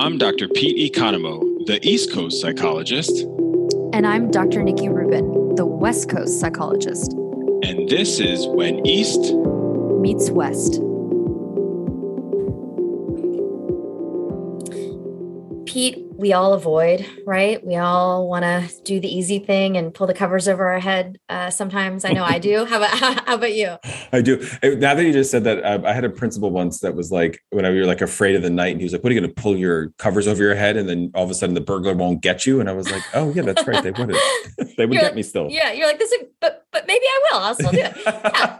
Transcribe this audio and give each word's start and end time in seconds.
I'm 0.00 0.16
Dr. 0.16 0.48
Pete 0.48 0.90
Economou, 0.90 1.66
the 1.66 1.78
East 1.86 2.10
Coast 2.10 2.40
psychologist. 2.40 3.20
And 3.92 4.06
I'm 4.06 4.30
Dr. 4.30 4.62
Nikki 4.62 4.88
Rubin, 4.88 5.54
the 5.56 5.66
West 5.66 6.08
Coast 6.08 6.40
psychologist. 6.40 7.12
And 7.12 7.86
this 7.86 8.18
is 8.18 8.46
When 8.46 8.86
East 8.86 9.20
Meets 10.00 10.30
West. 10.30 10.80
We 16.20 16.34
all 16.34 16.52
avoid, 16.52 17.06
right? 17.26 17.64
We 17.66 17.76
all 17.76 18.28
want 18.28 18.42
to 18.44 18.70
do 18.82 19.00
the 19.00 19.08
easy 19.08 19.38
thing 19.38 19.78
and 19.78 19.92
pull 19.92 20.06
the 20.06 20.12
covers 20.12 20.48
over 20.48 20.68
our 20.68 20.78
head. 20.78 21.18
Uh, 21.30 21.48
sometimes 21.48 22.04
I 22.04 22.12
know 22.12 22.22
I 22.24 22.38
do. 22.38 22.66
How 22.66 22.76
about 22.76 22.90
how 23.26 23.34
about 23.36 23.54
you? 23.54 23.78
I 24.12 24.20
do. 24.20 24.36
Now 24.62 24.94
that 24.94 25.02
you 25.02 25.14
just 25.14 25.30
said 25.30 25.44
that, 25.44 25.64
I, 25.64 25.82
I 25.88 25.94
had 25.94 26.04
a 26.04 26.10
principal 26.10 26.50
once 26.50 26.80
that 26.80 26.94
was 26.94 27.10
like, 27.10 27.42
when 27.50 27.64
I, 27.64 27.70
we 27.70 27.78
were 27.80 27.86
like 27.86 28.02
afraid 28.02 28.36
of 28.36 28.42
the 28.42 28.50
night, 28.50 28.72
and 28.72 28.80
he 28.80 28.84
was 28.84 28.92
like, 28.92 29.02
"What 29.02 29.10
are 29.10 29.14
you 29.14 29.20
going 29.20 29.34
to 29.34 29.42
pull 29.42 29.56
your 29.56 29.88
covers 29.96 30.28
over 30.28 30.42
your 30.42 30.54
head?" 30.54 30.76
And 30.76 30.86
then 30.88 31.10
all 31.14 31.24
of 31.24 31.30
a 31.30 31.34
sudden, 31.34 31.54
the 31.54 31.60
burglar 31.62 31.94
won't 31.94 32.20
get 32.20 32.44
you. 32.44 32.60
And 32.60 32.68
I 32.68 32.72
was 32.72 32.90
like, 32.90 33.02
"Oh 33.14 33.32
yeah, 33.32 33.42
that's 33.42 33.66
right. 33.66 33.82
They 33.82 33.90
wouldn't. 33.90 34.18
they 34.76 34.84
would 34.84 34.92
You're 34.94 35.00
get 35.00 35.04
like- 35.04 35.14
me 35.14 35.22
still." 35.22 35.48
Yeah, 35.50 35.72
you're 35.72 35.86
like 35.86 35.98
this, 35.98 36.12
is, 36.12 36.26
but 36.40 36.66
but 36.70 36.86
maybe 36.86 37.04
I 37.06 37.20
will. 37.32 37.40
I'll 37.40 37.54
still 37.54 37.72
do 37.72 37.78
it. 37.80 37.96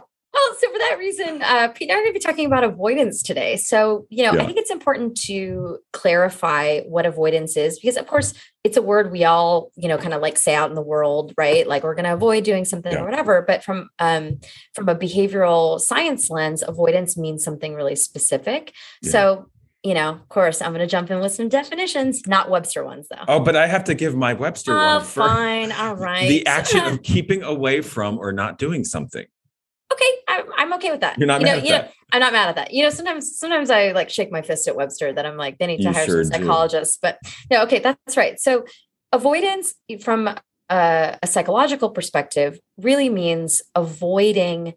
Well, 0.51 0.59
so 0.59 0.69
for 0.71 0.79
that 0.79 0.97
reason, 0.99 1.41
uh, 1.41 1.69
Pete 1.69 1.89
and 1.89 1.95
I 1.95 1.99
are 1.99 2.03
going 2.03 2.13
to 2.13 2.19
be 2.19 2.23
talking 2.23 2.45
about 2.45 2.63
avoidance 2.65 3.23
today. 3.23 3.55
So, 3.55 4.05
you 4.09 4.23
know, 4.23 4.33
Yeah. 4.33 4.41
I 4.41 4.45
think 4.45 4.57
it's 4.57 4.69
important 4.71 5.15
to 5.27 5.77
clarify 5.93 6.81
what 6.81 7.05
avoidance 7.05 7.55
is 7.55 7.79
because, 7.79 7.95
of 7.95 8.05
course, 8.07 8.33
it's 8.65 8.75
a 8.75 8.81
word 8.81 9.11
we 9.11 9.23
all, 9.23 9.71
you 9.75 9.87
know, 9.87 9.97
kind 9.97 10.13
of 10.13 10.21
like 10.21 10.37
say 10.37 10.53
out 10.53 10.69
in 10.69 10.75
the 10.75 10.81
world, 10.81 11.33
right? 11.37 11.65
Like 11.65 11.83
we're 11.83 11.95
going 11.95 12.05
to 12.05 12.13
avoid 12.13 12.43
doing 12.43 12.65
something 12.65 12.91
Yeah. 12.91 13.01
or 13.01 13.05
whatever. 13.05 13.41
But 13.41 13.63
from 13.63 13.89
um, 13.99 14.39
from 14.73 14.89
a 14.89 14.95
behavioral 14.95 15.79
science 15.79 16.29
lens, 16.29 16.63
avoidance 16.67 17.17
means 17.17 17.43
something 17.43 17.73
really 17.73 17.95
specific. 17.95 18.73
Yeah. 19.01 19.11
So, 19.11 19.45
you 19.83 19.93
know, 19.95 20.09
of 20.09 20.29
course, 20.29 20.61
I'm 20.61 20.71
going 20.73 20.81
to 20.81 20.85
jump 20.87 21.09
in 21.09 21.19
with 21.21 21.31
some 21.33 21.49
definitions, 21.49 22.21
not 22.27 22.49
Webster 22.51 22.83
ones, 22.83 23.07
though. 23.09 23.23
Oh, 23.27 23.39
but 23.39 23.55
I 23.55 23.65
have 23.67 23.85
to 23.85 23.95
give 23.95 24.15
my 24.15 24.33
Webster 24.33 24.73
Oh, 24.77 24.97
one 24.97 25.03
fine, 25.05 25.71
all 25.71 25.95
right. 25.95 26.27
the 26.27 26.45
action 26.45 26.81
of 26.85 27.01
keeping 27.03 27.41
away 27.41 27.81
from 27.81 28.19
or 28.19 28.31
not 28.31 28.59
doing 28.59 28.83
something. 28.83 29.25
Okay, 29.91 30.11
I, 30.27 30.43
I'm 30.57 30.73
okay 30.73 30.91
with 30.91 31.01
that. 31.01 31.17
You're 31.17 31.27
not 31.27 31.41
you 31.41 31.45
know, 31.47 31.53
mad 31.53 31.59
at 31.59 31.65
you 31.65 31.71
know, 31.71 31.77
that. 31.79 31.93
I'm 32.11 32.19
not 32.19 32.33
mad 32.33 32.49
at 32.49 32.55
that. 32.55 32.73
You 32.73 32.83
know, 32.83 32.89
sometimes 32.89 33.37
sometimes 33.37 33.69
I 33.69 33.91
like 33.91 34.09
shake 34.09 34.31
my 34.31 34.41
fist 34.41 34.67
at 34.67 34.75
Webster 34.75 35.13
that 35.13 35.25
I'm 35.25 35.37
like, 35.37 35.57
they 35.57 35.67
need 35.67 35.77
to 35.77 35.83
You 35.83 35.93
hire 35.93 36.05
sure 36.05 36.23
some 36.23 36.31
do. 36.31 36.45
psychologists. 36.45 36.97
But 37.01 37.19
no, 37.49 37.63
okay, 37.63 37.79
that's 37.79 38.17
right. 38.17 38.39
So 38.39 38.65
avoidance 39.11 39.73
from 40.01 40.27
a, 40.27 41.17
a 41.21 41.27
psychological 41.27 41.89
perspective 41.89 42.59
really 42.77 43.09
means 43.09 43.61
avoiding 43.75 44.73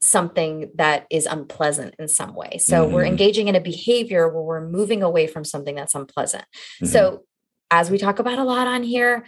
something 0.00 0.70
that 0.74 1.06
is 1.10 1.26
unpleasant 1.26 1.94
in 1.98 2.06
some 2.08 2.34
way. 2.34 2.58
So 2.58 2.86
we're 2.86 3.04
Mhm. 3.04 3.08
engaging 3.08 3.48
in 3.48 3.54
a 3.54 3.60
behavior 3.60 4.28
where 4.28 4.42
we're 4.42 4.68
moving 4.68 5.02
away 5.02 5.26
from 5.26 5.42
something 5.44 5.74
that's 5.74 5.94
unpleasant. 5.94 6.44
Mhm. 6.82 6.86
So 6.88 7.24
as 7.70 7.90
we 7.90 7.98
talk 7.98 8.18
about 8.18 8.38
a 8.38 8.44
lot 8.44 8.66
on 8.68 8.82
here, 8.82 9.26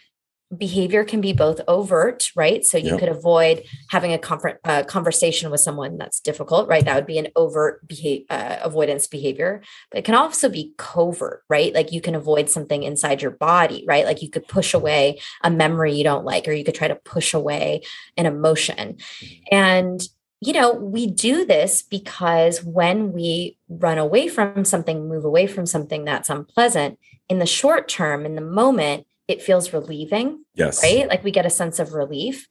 behavior 0.56 1.04
can 1.04 1.20
be 1.20 1.34
both 1.34 1.60
overt, 1.68 2.30
right? 2.34 2.64
So 2.64 2.78
you 2.78 2.86
Yep. 2.86 3.00
could 3.00 3.08
avoid 3.10 3.64
having 3.90 4.14
a 4.14 4.20
uh, 4.64 4.82
conversation 4.84 5.50
with 5.50 5.60
someone 5.60 5.98
that's 5.98 6.20
difficult, 6.20 6.68
right? 6.68 6.84
That 6.84 6.94
would 6.94 7.06
be 7.06 7.18
an 7.18 7.28
overt 7.36 7.86
beha- 7.86 8.24
uh, 8.30 8.58
avoidance 8.62 9.06
behavior. 9.06 9.60
But 9.90 9.98
it 9.98 10.04
can 10.06 10.14
also 10.14 10.48
be 10.48 10.72
covert, 10.78 11.42
right? 11.50 11.74
Like 11.74 11.92
you 11.92 12.00
can 12.00 12.14
avoid 12.14 12.48
something 12.48 12.82
inside 12.82 13.20
your 13.20 13.32
body, 13.32 13.84
right? 13.86 14.06
Like 14.06 14.22
you 14.22 14.30
could 14.30 14.48
push 14.48 14.72
away 14.72 15.20
a 15.42 15.50
memory 15.50 15.94
you 15.94 16.04
don't 16.04 16.24
like, 16.24 16.48
or 16.48 16.52
you 16.52 16.64
could 16.64 16.74
try 16.74 16.88
to 16.88 16.94
push 16.96 17.34
away 17.34 17.82
an 18.16 18.24
emotion. 18.24 18.96
And 19.52 20.00
you 20.40 20.52
know, 20.52 20.72
we 20.72 21.08
do 21.08 21.44
this 21.44 21.82
because 21.82 22.62
when 22.62 23.12
we 23.12 23.58
run 23.68 23.98
away 23.98 24.28
from 24.28 24.64
something, 24.64 25.08
move 25.08 25.24
away 25.24 25.48
from 25.48 25.66
something 25.66 26.04
that's 26.04 26.30
unpleasant, 26.30 26.96
in 27.28 27.40
the 27.40 27.46
short 27.46 27.88
term, 27.88 28.24
in 28.24 28.36
the 28.36 28.40
moment, 28.40 29.07
it 29.28 29.42
feels 29.42 29.72
relieving, 29.72 30.44
yes. 30.54 30.82
right? 30.82 31.06
Like 31.06 31.22
we 31.22 31.30
get 31.30 31.46
a 31.46 31.50
sense 31.50 31.78
of 31.78 31.92
relief. 31.92 32.48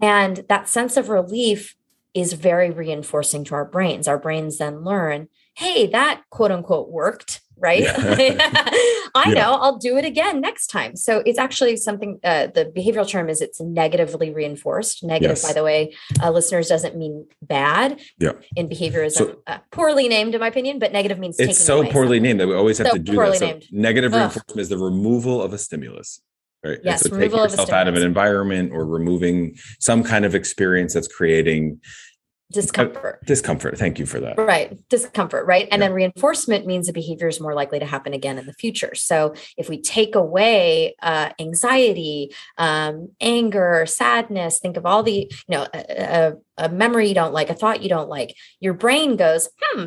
And 0.00 0.44
that 0.48 0.68
sense 0.68 0.96
of 0.96 1.08
relief 1.08 1.74
is 2.14 2.34
very 2.34 2.70
reinforcing 2.70 3.44
to 3.44 3.54
our 3.54 3.64
brains. 3.64 4.06
Our 4.06 4.18
brains 4.18 4.58
then 4.58 4.84
learn, 4.84 5.28
hey, 5.56 5.86
that 5.88 6.22
quote 6.30 6.52
unquote 6.52 6.90
worked, 6.90 7.40
right? 7.60 7.82
Yeah. 8.20 8.70
I 9.14 9.24
Yeah. 9.28 9.34
know, 9.34 9.52
I'll 9.54 9.76
do 9.78 9.96
it 9.96 10.04
again 10.04 10.40
next 10.40 10.68
time. 10.68 10.94
So 10.96 11.22
it's 11.26 11.38
actually 11.38 11.76
something, 11.76 12.20
uh, 12.22 12.46
the 12.54 12.66
behavioral 12.66 13.08
term 13.08 13.28
is 13.28 13.40
it's 13.40 13.60
negatively 13.60 14.30
reinforced. 14.32 15.02
Negative, 15.02 15.36
Yes. 15.36 15.46
by 15.46 15.52
the 15.52 15.64
way, 15.64 15.94
uh, 16.22 16.30
listeners, 16.30 16.68
doesn't 16.68 16.96
mean 16.96 17.26
bad. 17.42 17.98
Yeah. 18.18 18.32
In 18.56 18.68
behaviorism, 18.68 19.12
So- 19.16 19.36
uh, 19.48 19.58
poorly 19.72 20.08
named, 20.08 20.34
in 20.34 20.40
my 20.40 20.46
opinion, 20.46 20.78
but 20.78 20.92
negative 20.92 21.18
means 21.18 21.36
taking 21.36 21.50
It's 21.50 21.58
so 21.60 21.82
poorly 21.82 22.18
something. 22.18 22.22
named 22.22 22.40
that 22.40 22.48
we 22.48 22.54
always 22.54 22.78
have 22.78 22.86
So 22.88 22.92
to 22.94 22.98
do 23.00 23.14
poorly 23.14 23.32
that. 23.32 23.38
So 23.38 23.46
named. 23.46 23.64
negative 23.72 24.12
Ugh. 24.12 24.18
reinforcement 24.20 24.60
is 24.60 24.68
the 24.68 24.78
removal 24.78 25.42
of 25.42 25.52
a 25.52 25.58
stimulus. 25.58 26.20
Right. 26.62 26.76
And 26.76 26.84
Yes, 26.84 27.00
so 27.00 27.08
taking 27.08 27.18
removal 27.20 27.44
of 27.44 27.50
yourself 27.52 27.70
out 27.70 27.88
of 27.88 27.96
an 27.96 28.02
environment 28.02 28.70
or 28.72 28.84
removing 28.86 29.56
some 29.80 30.02
kind 30.04 30.24
of 30.26 30.34
experience 30.34 30.92
that's 30.94 31.08
creating 31.08 31.80
Discomfort. 32.52 33.24
discomfort. 33.26 33.78
Thank 33.78 33.98
you 33.98 34.06
for 34.06 34.18
that. 34.20 34.36
Right. 34.38 34.76
Discomfort. 34.88 35.46
Right. 35.46 35.68
And 35.70 35.80
Yeah. 35.80 35.86
then 35.88 35.94
reinforcement 35.94 36.66
means 36.66 36.86
the 36.88 36.92
behavior 36.92 37.28
is 37.28 37.40
more 37.40 37.54
likely 37.54 37.78
to 37.78 37.86
happen 37.86 38.12
again 38.12 38.38
in 38.38 38.46
the 38.46 38.52
future. 38.54 38.94
So 38.94 39.34
if 39.56 39.68
we 39.68 39.80
take 39.80 40.14
away 40.14 40.96
uh, 41.02 41.30
anxiety, 41.38 42.34
um, 42.58 43.10
anger, 43.20 43.86
sadness, 43.86 44.58
think 44.58 44.76
of 44.76 44.84
all 44.84 45.02
the, 45.02 45.30
you 45.30 45.30
know, 45.48 45.66
a, 45.72 46.32
a, 46.58 46.66
a 46.66 46.68
memory 46.68 47.08
you 47.08 47.14
don't 47.14 47.32
like, 47.32 47.50
a 47.50 47.54
thought 47.54 47.82
you 47.82 47.88
don't 47.88 48.08
like, 48.08 48.34
your 48.58 48.74
brain 48.74 49.16
goes, 49.16 49.48
hmm, 49.60 49.84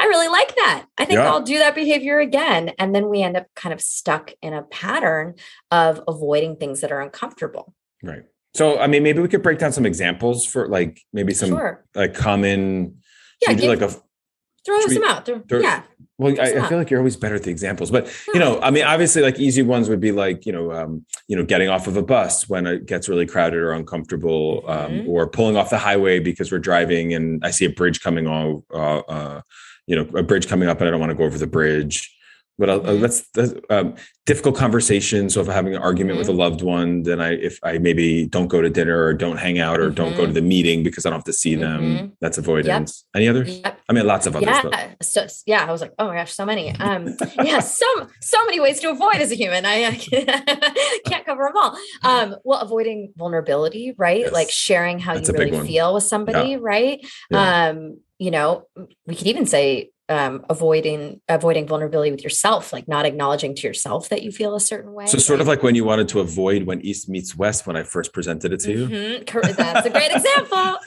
I 0.00 0.04
really 0.04 0.28
like 0.28 0.54
that. 0.54 0.86
I 0.96 1.04
think 1.04 1.18
Yeah. 1.18 1.28
I'll 1.28 1.42
do 1.42 1.58
that 1.58 1.74
behavior 1.74 2.20
again. 2.20 2.70
And 2.78 2.94
then 2.94 3.08
we 3.08 3.22
end 3.22 3.36
up 3.36 3.46
kind 3.56 3.72
of 3.72 3.80
stuck 3.80 4.32
in 4.40 4.54
a 4.54 4.62
pattern 4.62 5.34
of 5.72 6.00
avoiding 6.06 6.54
things 6.56 6.80
that 6.82 6.92
are 6.92 7.00
uncomfortable. 7.00 7.74
Right. 8.02 8.22
So, 8.58 8.78
I 8.78 8.86
mean, 8.88 9.02
maybe 9.04 9.20
we 9.20 9.28
could 9.28 9.42
break 9.42 9.58
down 9.58 9.72
some 9.72 9.86
examples 9.86 10.44
for 10.44 10.68
like 10.68 11.00
maybe 11.12 11.32
some 11.32 11.50
sure. 11.50 11.84
like 11.94 12.12
common. 12.14 12.96
Yeah, 13.40 13.50
should 13.50 13.56
we 13.56 13.62
do 13.62 13.68
give- 13.76 13.80
like 13.80 13.90
a 13.90 14.02
Throw 14.66 14.76
we- 14.86 14.94
some 14.94 15.04
out. 15.04 15.24
Throw, 15.24 15.38
throw- 15.48 15.60
yeah. 15.60 15.82
Well, 16.20 16.34
I, 16.40 16.46
I 16.64 16.68
feel 16.68 16.78
like 16.78 16.90
you're 16.90 16.98
always 16.98 17.14
better 17.16 17.36
at 17.36 17.44
the 17.44 17.50
examples, 17.52 17.92
but 17.92 18.12
you 18.34 18.40
know, 18.40 18.60
I 18.60 18.72
mean, 18.72 18.82
obviously, 18.82 19.22
like 19.22 19.38
easy 19.38 19.62
ones 19.62 19.88
would 19.88 20.00
be 20.00 20.10
like 20.10 20.44
you 20.46 20.50
know, 20.52 20.72
um, 20.72 21.06
you 21.28 21.36
know, 21.36 21.44
getting 21.44 21.68
off 21.68 21.86
of 21.86 21.96
a 21.96 22.02
bus 22.02 22.48
when 22.48 22.66
it 22.66 22.86
gets 22.86 23.08
really 23.08 23.24
crowded 23.24 23.60
or 23.60 23.70
uncomfortable, 23.72 24.64
um, 24.66 24.90
Mhm. 24.92 25.08
or 25.08 25.28
pulling 25.28 25.56
off 25.56 25.70
the 25.70 25.78
highway 25.78 26.18
because 26.18 26.50
we're 26.50 26.58
driving 26.58 27.14
and 27.14 27.40
I 27.44 27.52
see 27.52 27.66
a 27.66 27.70
bridge 27.70 28.00
coming 28.02 28.26
on, 28.26 28.64
uh, 28.74 28.98
uh, 28.98 29.40
you 29.86 29.94
know, 29.94 30.02
a 30.18 30.24
bridge 30.24 30.48
coming 30.48 30.68
up 30.68 30.80
and 30.80 30.88
I 30.88 30.90
don't 30.90 30.98
want 30.98 31.10
to 31.10 31.16
go 31.16 31.22
over 31.22 31.38
the 31.38 31.46
bridge. 31.46 32.12
But 32.58 32.68
uh, 32.70 32.80
Mhm. 32.80 33.00
that's, 33.00 33.20
that's 33.34 33.54
um, 33.70 33.94
difficult 34.26 34.56
conversation. 34.56 35.30
So 35.30 35.40
if 35.40 35.48
I'm 35.48 35.54
having 35.54 35.74
an 35.76 35.82
argument 35.82 36.18
with 36.18 36.28
a 36.28 36.32
Mm-hmm. 36.32 36.40
loved 36.40 36.62
one, 36.62 37.02
then 37.04 37.20
I 37.20 37.34
if 37.34 37.58
I 37.62 37.78
maybe 37.78 38.26
don't 38.26 38.48
go 38.48 38.60
to 38.60 38.68
dinner 38.68 39.04
or 39.04 39.14
don't 39.14 39.36
hang 39.38 39.58
out 39.60 39.78
or 39.80 39.90
don't 39.90 40.14
go 40.16 40.24
to 40.26 40.32
Mhm. 40.32 40.34
the 40.34 40.42
meeting 40.42 40.82
because 40.82 41.06
I 41.06 41.10
don't 41.10 41.18
have 41.18 41.24
to 41.24 41.32
see 41.32 41.54
them, 41.54 41.82
Mhm. 41.82 42.12
that's 42.20 42.36
avoidance. 42.36 43.04
Any 43.14 43.28
others? 43.28 43.60
Yep. 43.64 43.78
I 43.88 43.92
mean, 43.94 44.06
lots 44.06 44.26
of 44.26 44.34
others. 44.36 44.48
yeah 44.48 44.92
so 45.00 45.26
yeah 45.46 45.64
i 45.68 45.70
was 45.72 45.80
like 45.80 45.92
oh 46.00 46.08
my 46.08 46.16
gosh 46.16 46.32
so 46.32 46.44
many 46.44 46.74
um 46.86 47.16
yeah 47.40 47.60
so 47.60 47.86
so 48.20 48.38
many 48.46 48.58
ways 48.60 48.80
to 48.80 48.90
avoid 48.90 49.16
as 49.16 49.30
a 49.30 49.34
human 49.34 49.64
i, 49.64 49.84
I 49.86 49.94
can't 51.06 51.24
cover 51.28 51.44
them 51.44 51.56
all 51.56 51.72
um 52.02 52.36
well 52.44 52.60
avoiding 52.60 53.12
vulnerability 53.16 53.94
right 53.96 54.20
Yes. 54.20 54.32
like 54.32 54.50
sharing 54.50 54.98
how 54.98 55.14
That's 55.14 55.28
you 55.28 55.34
really 55.38 55.66
feel 55.66 55.94
with 55.94 56.04
somebody 56.04 56.56
right 56.56 56.98
Yeah. 57.30 57.68
um 57.68 57.98
you 58.18 58.30
know 58.30 58.64
we 59.06 59.14
could 59.14 59.28
even 59.28 59.46
say 59.46 59.90
um 60.08 60.44
avoiding 60.48 61.20
avoiding 61.28 61.66
vulnerability 61.66 62.10
with 62.10 62.22
yourself 62.22 62.72
like 62.72 62.88
not 62.88 63.04
acknowledging 63.04 63.54
to 63.54 63.66
yourself 63.66 64.08
that 64.08 64.22
you 64.22 64.30
feel 64.32 64.54
a 64.54 64.60
certain 64.60 64.92
way 64.92 65.06
So 65.06 65.18
sort 65.18 65.40
of 65.40 65.46
like 65.46 65.62
when 65.62 65.74
you 65.74 65.84
wanted 65.84 66.08
to 66.08 66.20
avoid 66.20 66.64
when 66.64 66.80
East 66.80 67.08
meets 67.08 67.36
West 67.36 67.66
when 67.66 67.76
I 67.76 67.82
first 67.82 68.12
presented 68.12 68.52
it 68.52 68.60
to 68.60 68.72
you. 68.72 68.88
Mhm, 68.88 69.56
That's 69.56 69.86
a 69.86 69.90
great 69.90 70.10
example. 70.12 70.78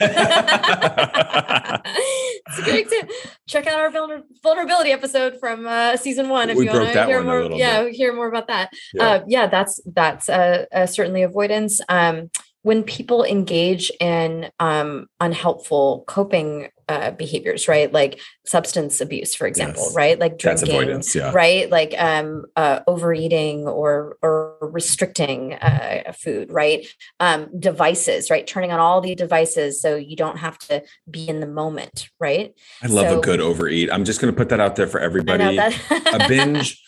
it's 2.46 2.58
a 2.58 2.62
great 2.62 2.80
example. 2.86 3.14
Check 3.48 3.66
out 3.66 3.78
our 3.78 3.90
vulner- 3.90 4.22
vulnerability 4.42 4.90
episode 4.92 5.38
from 5.40 5.66
uh, 5.66 5.96
season 5.96 6.28
one 6.28 6.50
if 6.50 6.56
We 6.56 6.64
you 6.66 6.72
want 6.72 6.92
to 6.92 7.06
hear 7.06 7.22
more. 7.22 7.50
Yeah, 7.52 7.88
hear 7.88 8.12
more 8.14 8.28
about 8.28 8.48
that. 8.48 8.70
Yeah. 8.94 9.04
Uh, 9.04 9.24
yeah, 9.26 9.46
that's 9.46 9.80
that's 9.86 10.28
uh, 10.28 10.66
uh, 10.72 10.86
certainly 10.86 11.22
avoidance. 11.22 11.80
Um, 11.88 12.30
when 12.62 12.84
people 12.84 13.24
engage 13.24 13.90
in 13.98 14.48
um, 14.60 15.06
unhelpful 15.18 16.04
coping 16.06 16.68
uh, 16.92 17.10
behaviors, 17.12 17.66
right? 17.68 17.90
Like 17.92 18.20
substance 18.46 19.00
abuse, 19.00 19.34
for 19.34 19.46
example, 19.46 19.84
Yes. 19.86 19.94
right? 20.02 20.18
Like 20.18 20.38
That's 20.38 20.62
drinking, 20.62 20.70
avoidance. 20.82 21.14
Yeah. 21.14 21.32
right? 21.32 21.70
Like 21.70 21.94
um, 21.98 22.44
uh, 22.56 22.80
overeating 22.86 23.66
or 23.66 24.16
or 24.22 24.56
restricting 24.60 25.54
uh, 25.54 26.12
food, 26.22 26.52
right? 26.52 26.86
Um, 27.20 27.48
devices, 27.58 28.30
right? 28.30 28.46
Turning 28.46 28.72
on 28.72 28.80
all 28.80 29.00
the 29.00 29.14
devices 29.14 29.80
so 29.80 29.96
you 29.96 30.16
don't 30.16 30.38
have 30.38 30.58
to 30.68 30.82
be 31.10 31.28
in 31.28 31.40
the 31.40 31.46
moment, 31.46 32.08
right? 32.20 32.52
I 32.82 32.86
love 32.88 33.08
So- 33.08 33.18
a 33.18 33.22
good 33.22 33.40
overeat. 33.40 33.90
I'm 33.92 34.04
just 34.04 34.20
going 34.20 34.32
to 34.32 34.36
put 34.36 34.48
that 34.50 34.60
out 34.60 34.76
there 34.76 34.86
for 34.86 35.00
everybody. 35.00 35.56
that 35.56 35.74
a 36.12 36.28
binge 36.32 36.82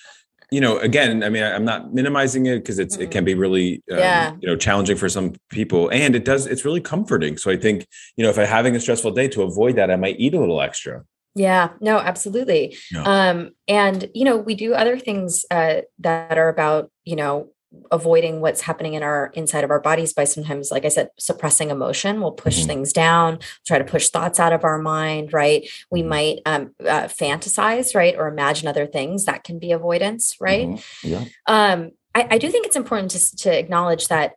you 0.55 0.61
know 0.65 0.75
again 0.89 1.23
i 1.27 1.29
mean 1.35 1.43
i'm 1.43 1.65
not 1.73 1.93
minimizing 1.99 2.47
it 2.47 2.59
because 2.61 2.79
it's 2.79 2.97
it 3.05 3.11
can 3.11 3.25
be 3.31 3.35
really 3.45 3.69
um, 3.91 3.99
Yeah. 3.99 4.37
you 4.41 4.47
know 4.49 4.57
challenging 4.67 4.97
for 5.03 5.09
some 5.17 5.29
people 5.51 5.83
and 5.91 6.15
it 6.15 6.25
does 6.25 6.47
it's 6.53 6.65
really 6.65 6.81
comforting 6.81 7.37
so 7.43 7.51
i 7.51 7.57
think 7.65 7.87
you 8.17 8.23
know 8.25 8.31
if 8.31 8.39
i'm 8.39 8.47
having 8.47 8.77
a 8.77 8.81
stressful 8.81 9.13
day 9.21 9.29
to 9.35 9.43
avoid 9.43 9.75
that 9.77 9.91
i 9.91 9.97
might 9.97 10.17
eat 10.25 10.33
a 10.35 10.41
little 10.45 10.61
extra 10.69 10.97
Yeah, 11.37 11.67
no, 11.81 11.95
absolutely. 11.99 12.63
Yeah. 12.95 13.03
Um, 13.15 13.39
and 13.67 13.99
you 14.19 14.25
know, 14.27 14.37
we 14.49 14.55
do 14.55 14.69
other 14.83 14.97
things 15.07 15.31
uh, 15.51 15.77
that 16.07 16.39
are 16.43 16.51
about 16.57 16.83
you 17.11 17.17
know 17.21 17.35
avoiding 17.91 18.41
what's 18.41 18.61
happening 18.63 18.95
in 18.95 19.03
our 19.03 19.31
inside 19.35 19.65
of 19.65 19.71
our 19.71 19.81
bodies 19.81 20.13
by 20.13 20.25
sometimes 20.25 20.71
like 20.71 20.85
i 20.85 20.89
said 20.89 21.09
suppressing 21.19 21.71
emotion 21.71 22.21
we'll 22.21 22.33
push 22.33 22.63
Mhm. 22.63 22.67
things 22.67 22.93
down 22.93 23.39
try 23.67 23.79
to 23.79 23.85
push 23.85 24.09
thoughts 24.09 24.39
out 24.41 24.53
of 24.53 24.65
our 24.65 24.79
mind 24.79 25.33
right 25.33 25.69
we 25.91 26.03
Mhm. 26.03 26.09
might 26.09 26.39
um, 26.47 26.75
uh, 26.81 27.05
fantasize 27.05 27.95
right 27.95 28.17
or 28.17 28.29
imagine 28.29 28.69
other 28.69 28.87
things 28.87 29.25
that 29.25 29.45
can 29.45 29.59
be 29.59 29.73
avoidance 29.73 30.37
right 30.41 30.69
Mhm. 30.69 30.85
Yeah. 31.03 31.25
um, 31.47 31.91
I, 32.15 32.27
I 32.33 32.39
do 32.39 32.49
think 32.51 32.67
it's 32.67 32.77
important 32.77 33.11
to, 33.13 33.37
to 33.39 33.59
acknowledge 33.59 34.09
that 34.09 34.35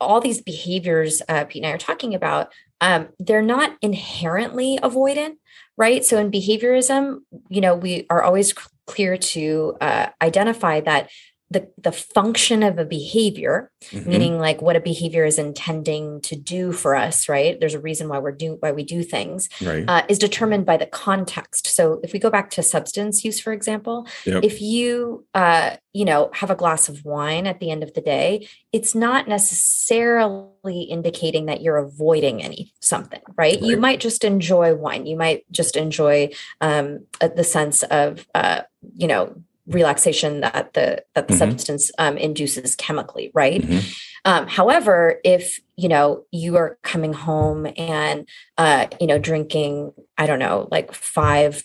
all 0.00 0.20
these 0.20 0.40
behaviors 0.40 1.22
uh, 1.28 1.44
Pete 1.44 1.62
and 1.62 1.70
I 1.70 1.74
are 1.74 1.78
talking 1.78 2.14
about, 2.14 2.52
um, 2.80 3.08
they're 3.18 3.42
not 3.42 3.76
inherently 3.80 4.78
avoidant, 4.82 5.36
right? 5.76 6.04
So 6.04 6.18
in 6.18 6.30
behaviorism, 6.30 7.20
you 7.48 7.60
know, 7.60 7.74
we 7.74 8.06
are 8.10 8.22
always 8.22 8.52
clear 8.86 9.16
to 9.16 9.76
uh, 9.80 10.06
identify 10.20 10.80
that 10.80 11.10
the 11.50 11.68
the 11.78 11.92
function 11.92 12.62
of 12.62 12.78
a 12.78 12.84
behavior 12.84 13.70
Mhm. 13.92 14.06
meaning 14.06 14.38
like 14.38 14.62
what 14.62 14.76
a 14.76 14.80
behavior 14.80 15.24
is 15.24 15.38
intending 15.38 16.20
to 16.22 16.34
do 16.36 16.72
for 16.72 16.96
us 16.96 17.28
right 17.28 17.60
there's 17.60 17.74
a 17.74 17.78
reason 17.80 18.08
why 18.08 18.18
we're 18.18 18.32
do 18.32 18.56
why 18.60 18.72
we 18.72 18.82
do 18.82 19.02
things 19.02 19.48
right. 19.62 19.84
uh, 19.86 20.02
is 20.08 20.18
determined 20.18 20.64
by 20.64 20.76
the 20.78 20.86
context 20.86 21.66
so 21.66 22.00
if 22.02 22.12
we 22.12 22.18
go 22.18 22.30
back 22.30 22.48
to 22.50 22.62
substance 22.62 23.24
use 23.24 23.38
for 23.40 23.52
example 23.52 24.06
Yep. 24.24 24.42
if 24.44 24.60
you 24.62 25.26
uh, 25.34 25.76
you 25.92 26.04
know 26.06 26.30
have 26.32 26.50
a 26.50 26.54
glass 26.56 26.88
of 26.88 27.04
wine 27.04 27.46
at 27.46 27.60
the 27.60 27.70
end 27.70 27.82
of 27.82 27.92
the 27.94 28.00
day 28.00 28.48
it's 28.72 28.94
not 28.94 29.28
necessarily 29.28 30.82
indicating 30.82 31.46
that 31.46 31.60
you're 31.60 31.76
avoiding 31.76 32.42
any 32.42 32.72
something 32.80 33.20
right, 33.36 33.60
you 33.60 33.76
might 33.76 34.00
just 34.00 34.24
enjoy 34.24 34.74
wine 34.74 35.06
you 35.06 35.16
might 35.16 35.44
just 35.50 35.76
enjoy 35.76 36.30
um, 36.60 37.06
uh, 37.20 37.28
the 37.28 37.44
sense 37.44 37.82
of 37.84 38.26
uh, 38.34 38.62
you 38.96 39.06
know 39.06 39.34
relaxation 39.66 40.40
that 40.40 40.72
the 40.74 41.02
that 41.14 41.28
the 41.28 41.34
Mhm. 41.34 41.38
substance 41.38 41.90
um, 41.98 42.16
induces 42.18 42.74
chemically 42.76 43.30
right 43.34 43.62
Mhm. 43.62 43.82
um, 44.26 44.46
however, 44.46 45.20
if 45.24 45.60
you 45.76 45.88
know 45.88 46.24
you 46.30 46.56
are 46.56 46.78
coming 46.82 47.12
home 47.12 47.66
and 47.76 48.28
uh, 48.58 48.86
you 49.00 49.06
know 49.06 49.18
drinking, 49.18 49.92
I 50.18 50.26
don't 50.26 50.38
know, 50.38 50.68
like 50.70 50.92
five 50.94 51.64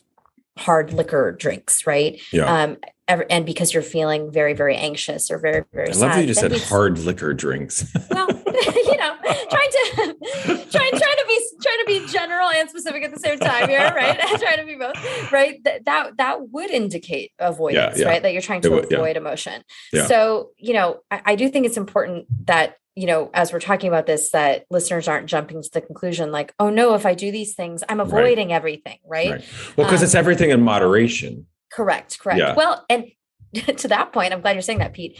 hard 0.58 0.92
liquor 0.94 1.32
drinks, 1.32 1.88
right? 1.88 2.20
Yeah. 2.34 2.46
Um, 2.64 2.78
and 3.08 3.46
because 3.46 3.74
you're 3.74 3.82
feeling 3.82 4.32
very, 4.32 4.54
very 4.54 4.76
anxious 4.76 5.32
or 5.32 5.40
very, 5.40 5.64
very 5.74 5.90
I 5.90 5.92
sad. 5.94 6.02
love 6.02 6.16
that 6.16 6.22
you 6.22 6.28
just 6.28 6.42
said 6.42 6.52
hard 6.70 7.00
liquor 7.00 7.34
drinks. 7.34 7.86
Well, 8.12 8.28
you 8.76 8.98
know, 8.98 9.16
trying 9.50 9.70
to 9.72 9.92
trying 10.72 10.92
trying 10.92 10.92
to 10.92 11.26
be 11.28 11.42
trying 11.62 11.80
to 11.80 11.86
be 11.88 12.08
general 12.08 12.50
and 12.50 12.70
specific 12.70 13.04
at 13.04 13.14
the 13.14 13.20
same 13.20 13.40
time 13.40 13.70
here, 13.70 13.80
right? 13.96 14.20
trying 14.40 14.58
to 14.58 14.66
be 14.66 14.76
both, 14.76 15.32
right? 15.32 15.64
That 15.64 15.86
that 15.86 16.18
that 16.18 16.50
would 16.50 16.70
indicate 16.70 17.32
avoidance, 17.40 18.00
yeah. 18.00 18.08
right? 18.08 18.22
That 18.22 18.34
you're 18.34 18.42
trying 18.42 18.62
to 18.62 18.72
would, 18.72 18.88
yeah. 18.90 18.98
avoid 18.98 19.18
emotion. 19.18 19.64
Yeah. 19.94 20.08
So, 20.08 20.52
you 20.58 20.74
know, 20.74 21.00
I, 21.12 21.22
I 21.26 21.36
do 21.36 21.50
think 21.50 21.66
it's 21.66 21.78
important 21.78 22.26
that 22.48 22.76
you 22.96 23.06
know, 23.06 23.30
as 23.34 23.54
we're 23.54 23.62
talking 23.62 23.88
about 23.88 24.08
this, 24.08 24.32
that 24.32 24.66
listeners 24.70 25.08
aren't 25.08 25.28
jumping 25.28 25.62
to 25.62 25.70
the 25.72 25.80
conclusion 25.80 26.34
like, 26.34 26.54
oh 26.60 26.70
no, 26.70 26.96
if 26.96 27.06
I 27.06 27.14
do 27.14 27.32
these 27.32 27.56
things, 27.56 27.82
I'm 27.88 28.02
avoiding 28.02 28.52
everything, 28.52 28.98
right? 29.06 29.32
Right. 29.32 29.46
Well, 29.78 29.88
because 29.88 30.02
Um, 30.02 30.06
it's 30.06 30.16
everything 30.16 30.50
in 30.50 30.62
moderation. 30.62 31.46
Correct, 31.72 32.20
correct. 32.20 32.40
Yeah. 32.40 32.56
Well, 32.56 32.84
and 32.90 33.06
to 33.54 33.88
that 33.88 34.12
point, 34.12 34.34
I'm 34.34 34.42
glad 34.42 34.54
you're 34.54 34.62
saying 34.62 34.80
that, 34.80 34.94
Pete. 34.94 35.18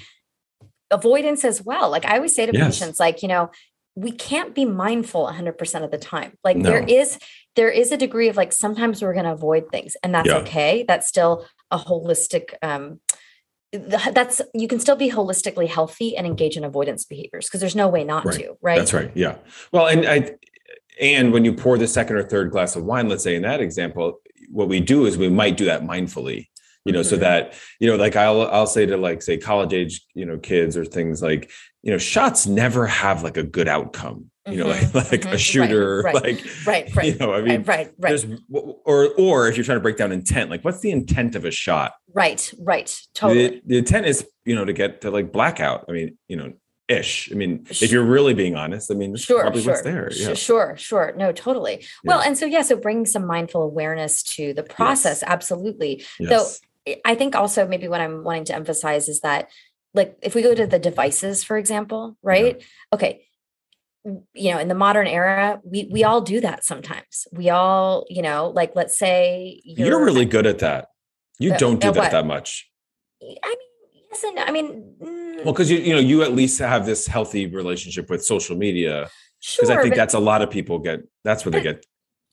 Avoidance 0.92 1.46
as 1.46 1.62
well. 1.62 1.90
Like 1.90 2.06
I 2.06 2.16
always 2.18 2.36
say 2.36 2.46
to 2.46 2.54
Yes. 2.54 2.80
patients, 2.80 3.00
like, 3.00 3.22
you 3.22 3.28
know, 3.28 3.52
we 3.96 4.12
can't 4.12 4.56
be 4.56 4.66
mindful 4.66 5.26
100% 5.28 5.84
of 5.84 5.92
the 5.92 5.98
time. 5.98 6.34
Like 6.44 6.62
there 6.62 6.82
No. 6.82 6.88
is 6.88 7.20
there 7.56 7.70
is 7.70 7.92
a 7.92 7.98
degree 7.98 8.30
of 8.30 8.38
like 8.38 8.54
sometimes 8.54 9.02
we're 9.02 9.14
going 9.14 9.26
to 9.26 9.34
avoid 9.34 9.70
things 9.72 9.98
and 10.04 10.14
that's 10.16 10.28
Yeah. 10.28 10.38
okay. 10.38 10.86
That's 10.88 11.08
still 11.08 11.46
a 11.72 11.78
holistic 11.78 12.54
um 12.62 13.00
that's 13.72 14.42
you 14.56 14.68
can 14.68 14.80
still 14.80 14.96
be 14.96 15.12
holistically 15.12 15.68
healthy 15.68 16.18
and 16.18 16.26
engage 16.26 16.58
in 16.58 16.64
avoidance 16.64 17.06
behaviors 17.06 17.46
because 17.48 17.60
there's 17.60 17.76
no 17.76 17.88
way 17.88 18.04
not 18.04 18.26
Right. 18.26 18.40
to, 18.40 18.58
right? 18.62 18.78
That's 18.80 18.94
right. 18.94 19.12
Yeah. 19.14 19.36
Well, 19.72 19.86
and 19.88 20.08
I, 20.08 20.32
and 21.00 21.32
when 21.32 21.46
you 21.46 21.54
pour 21.54 21.78
the 21.78 21.88
second 21.88 22.16
or 22.16 22.24
third 22.24 22.50
glass 22.52 22.76
of 22.76 22.84
wine, 22.84 23.10
let's 23.10 23.24
say 23.24 23.36
in 23.36 23.44
that 23.44 23.62
example, 23.62 24.22
what 24.50 24.70
we 24.70 24.80
do 24.80 25.06
is 25.06 25.18
we 25.20 25.30
might 25.30 25.56
do 25.56 25.66
that 25.66 25.84
mindfully, 25.84 26.48
you 26.90 26.94
know, 26.94 27.04
so 27.04 27.18
Mhm. 27.18 27.20
that, 27.20 27.54
you 27.80 27.88
know, 27.88 27.96
like 27.96 28.16
I'll, 28.16 28.42
I'll 28.48 28.66
say 28.66 28.88
to 28.88 28.98
like, 28.98 29.22
say 29.22 29.38
college 29.38 29.74
age, 29.74 30.02
you 30.16 30.26
know, 30.26 30.40
kids 30.40 30.76
or 30.76 30.84
things 30.84 31.22
like, 31.22 31.52
you 31.84 31.92
know, 31.92 32.00
shots 32.00 32.48
never 32.48 32.88
have 32.88 33.22
like 33.22 33.38
a 33.38 33.44
good 33.44 33.68
outcome, 33.68 34.32
you 34.48 34.58
know, 34.58 34.66
Mhm, 34.66 34.94
like, 34.96 35.12
like 35.12 35.22
mhm, 35.22 35.34
a 35.34 35.38
shooter, 35.38 36.02
right, 36.02 36.16
like, 36.16 36.44
Right, 36.66 36.90
right. 36.96 37.06
you 37.06 37.16
know, 37.20 37.32
I 37.34 37.42
mean, 37.42 37.62
right, 37.62 37.68
right, 37.68 37.94
right. 38.00 38.10
there's, 38.10 38.26
or, 38.52 39.10
or 39.20 39.48
if 39.48 39.56
you're 39.56 39.64
trying 39.64 39.78
to 39.78 39.82
break 39.84 39.98
down 39.98 40.12
intent, 40.12 40.50
like 40.50 40.66
what's 40.66 40.80
the 40.80 40.90
intent 40.90 41.36
of 41.36 41.46
a 41.46 41.52
shot? 41.52 41.94
Right, 42.12 42.52
right. 42.60 43.00
Totally. 43.14 43.48
The, 43.50 43.62
the 43.68 43.78
intent 43.78 44.08
is, 44.08 44.28
you 44.46 44.56
know, 44.56 44.66
to 44.66 44.74
get 44.74 45.02
to 45.02 45.12
like 45.12 45.32
blackout. 45.32 45.86
I 45.88 45.92
mean, 45.92 46.18
you 46.28 46.38
know, 46.38 46.54
ish. 46.88 47.30
I 47.32 47.36
mean, 47.36 47.66
Sh- 47.70 47.84
if 47.84 47.92
you're 47.92 48.04
really 48.04 48.34
being 48.34 48.56
honest, 48.56 48.90
I 48.92 48.96
mean, 48.96 49.16
sure 49.16 49.42
probably 49.42 49.62
sure 49.62 49.74
what's 49.74 49.84
there. 49.84 50.10
Yeah. 50.12 50.34
sure 50.34 50.76
sure 50.76 51.14
no 51.16 51.32
totally 51.32 51.86
well 52.04 52.20
and 52.20 52.36
so 52.36 52.48
yeah 52.48 52.64
so 52.64 52.76
bringing 52.78 53.06
some 53.06 53.28
mindful 53.28 53.62
awareness 53.62 54.24
to 54.24 54.56
the 54.56 54.64
process 54.64 55.22
absolutely 55.22 56.04
Yes. 56.20 56.60
I- 56.64 56.66
i 57.06 57.14
think 57.16 57.36
also 57.36 57.68
maybe 57.68 57.88
what 57.88 58.02
i'm 58.02 58.24
wanting 58.24 58.46
to 58.46 58.56
emphasize 58.56 59.08
is 59.10 59.20
that 59.22 59.50
like 59.94 60.18
if 60.22 60.36
we 60.36 60.42
go 60.42 60.54
to 60.54 60.68
the 60.68 60.80
devices 60.80 61.44
for 61.44 61.58
example 61.58 62.18
right 62.24 62.64
okay 62.94 63.26
you 64.34 64.52
know 64.52 64.60
in 64.60 64.68
the 64.68 64.76
modern 64.86 65.08
era 65.08 65.60
we 65.64 65.88
we 65.92 66.04
all 66.04 66.22
do 66.22 66.40
that 66.42 66.64
sometimes 66.64 67.28
we 67.34 67.50
all 67.50 68.06
you 68.10 68.22
know 68.22 68.52
like 68.60 68.72
let's 68.76 68.98
say 68.98 69.62
You're, 69.66 70.04
really 70.04 70.26
good 70.26 70.48
at 70.48 70.60
that. 70.60 70.88
You 71.40 71.54
Uh, 71.54 71.58
don't 71.58 71.80
do 71.82 71.92
that 71.92 71.96
what? 72.04 72.12
that 72.12 72.26
much. 72.26 72.50
i 73.22 73.26
mean 73.60 73.70
yes 74.12 74.24
and 74.24 74.40
i 74.40 74.52
mean 74.52 74.68
mm, 75.02 75.44
Well, 75.44 75.54
because 75.54 75.70
you 75.72 75.78
you 75.88 75.94
know 75.96 76.00
you 76.12 76.18
at 76.28 76.34
least 76.42 76.60
have 76.60 76.86
this 76.86 77.02
healthy 77.08 77.44
relationship 77.62 78.06
with 78.10 78.22
social 78.34 78.56
media. 78.66 79.10
sure 79.40 79.64
Because 79.64 79.70
I 79.76 79.82
think 79.82 79.94
but- 79.94 80.00
that's 80.02 80.14
a 80.22 80.24
lot 80.32 80.40
of 80.44 80.50
people 80.58 80.76
get. 80.80 81.00
That's 81.28 81.42
where 81.46 81.52
they 81.56 81.62
get. 81.70 81.78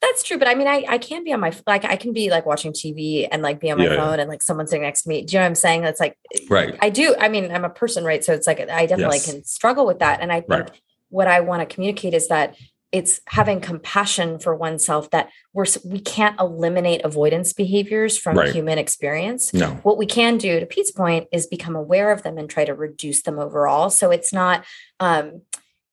That's 0.03 0.23
true, 0.23 0.39
but 0.39 0.47
I 0.47 0.55
mean, 0.55 0.67
I 0.69 0.85
I 0.89 0.99
can 0.99 1.25
be 1.25 1.33
on 1.33 1.41
my 1.41 1.53
like 1.67 1.85
I 1.85 1.97
can 1.97 2.13
be 2.13 2.31
like 2.31 2.45
watching 2.47 2.73
TV 2.73 3.27
and 3.31 3.43
like 3.43 3.61
be 3.61 3.71
on 3.71 3.79
my 3.79 3.85
Yeah, 3.87 3.97
phone 3.97 4.21
and 4.21 4.29
like 4.29 4.43
someone 4.43 4.67
sitting 4.67 4.83
next 4.83 5.03
to 5.03 5.09
me. 5.09 5.23
Do 5.25 5.33
you 5.33 5.39
know 5.39 5.45
what 5.45 5.49
I'm 5.49 5.55
saying? 5.55 5.83
That's 5.83 6.01
like 6.01 6.19
Right. 6.51 6.77
I 6.81 6.91
do. 6.91 7.15
I 7.19 7.29
mean, 7.29 7.51
I'm 7.51 7.65
a 7.65 7.71
person, 7.71 8.05
right? 8.05 8.23
So 8.23 8.33
it's 8.35 8.47
like 8.47 8.61
I 8.61 8.87
definitely 8.87 9.17
Yes. 9.19 9.25
can 9.33 9.45
struggle 9.45 9.87
with 9.87 10.01
that. 10.01 10.21
And 10.21 10.31
I 10.31 10.41
think 10.43 10.51
Right. 10.69 10.71
what 11.09 11.29
I 11.29 11.41
want 11.41 11.67
to 11.67 11.75
communicate 11.75 12.13
is 12.13 12.29
that 12.29 12.57
it's 12.93 13.21
having 13.27 13.61
compassion 13.61 14.39
for 14.39 14.55
oneself 14.55 15.11
that 15.11 15.31
we're 15.55 15.65
we 15.85 15.99
can't 15.99 16.39
eliminate 16.39 17.03
avoidance 17.03 17.53
behaviors 17.55 18.19
from 18.19 18.37
Right. 18.37 18.53
human 18.55 18.79
experience. 18.79 19.53
No. 19.55 19.81
What 19.83 19.97
we 19.99 20.07
can 20.07 20.37
do, 20.37 20.61
to 20.61 20.67
Pete's 20.67 20.93
point, 20.93 21.27
is 21.33 21.47
become 21.47 21.75
aware 21.75 22.13
of 22.13 22.23
them 22.23 22.37
and 22.39 22.49
try 22.51 22.65
to 22.67 22.75
reduce 22.75 23.23
them 23.23 23.39
overall. 23.39 23.89
So 23.91 24.11
it's 24.11 24.33
not 24.33 24.65
um 25.01 25.41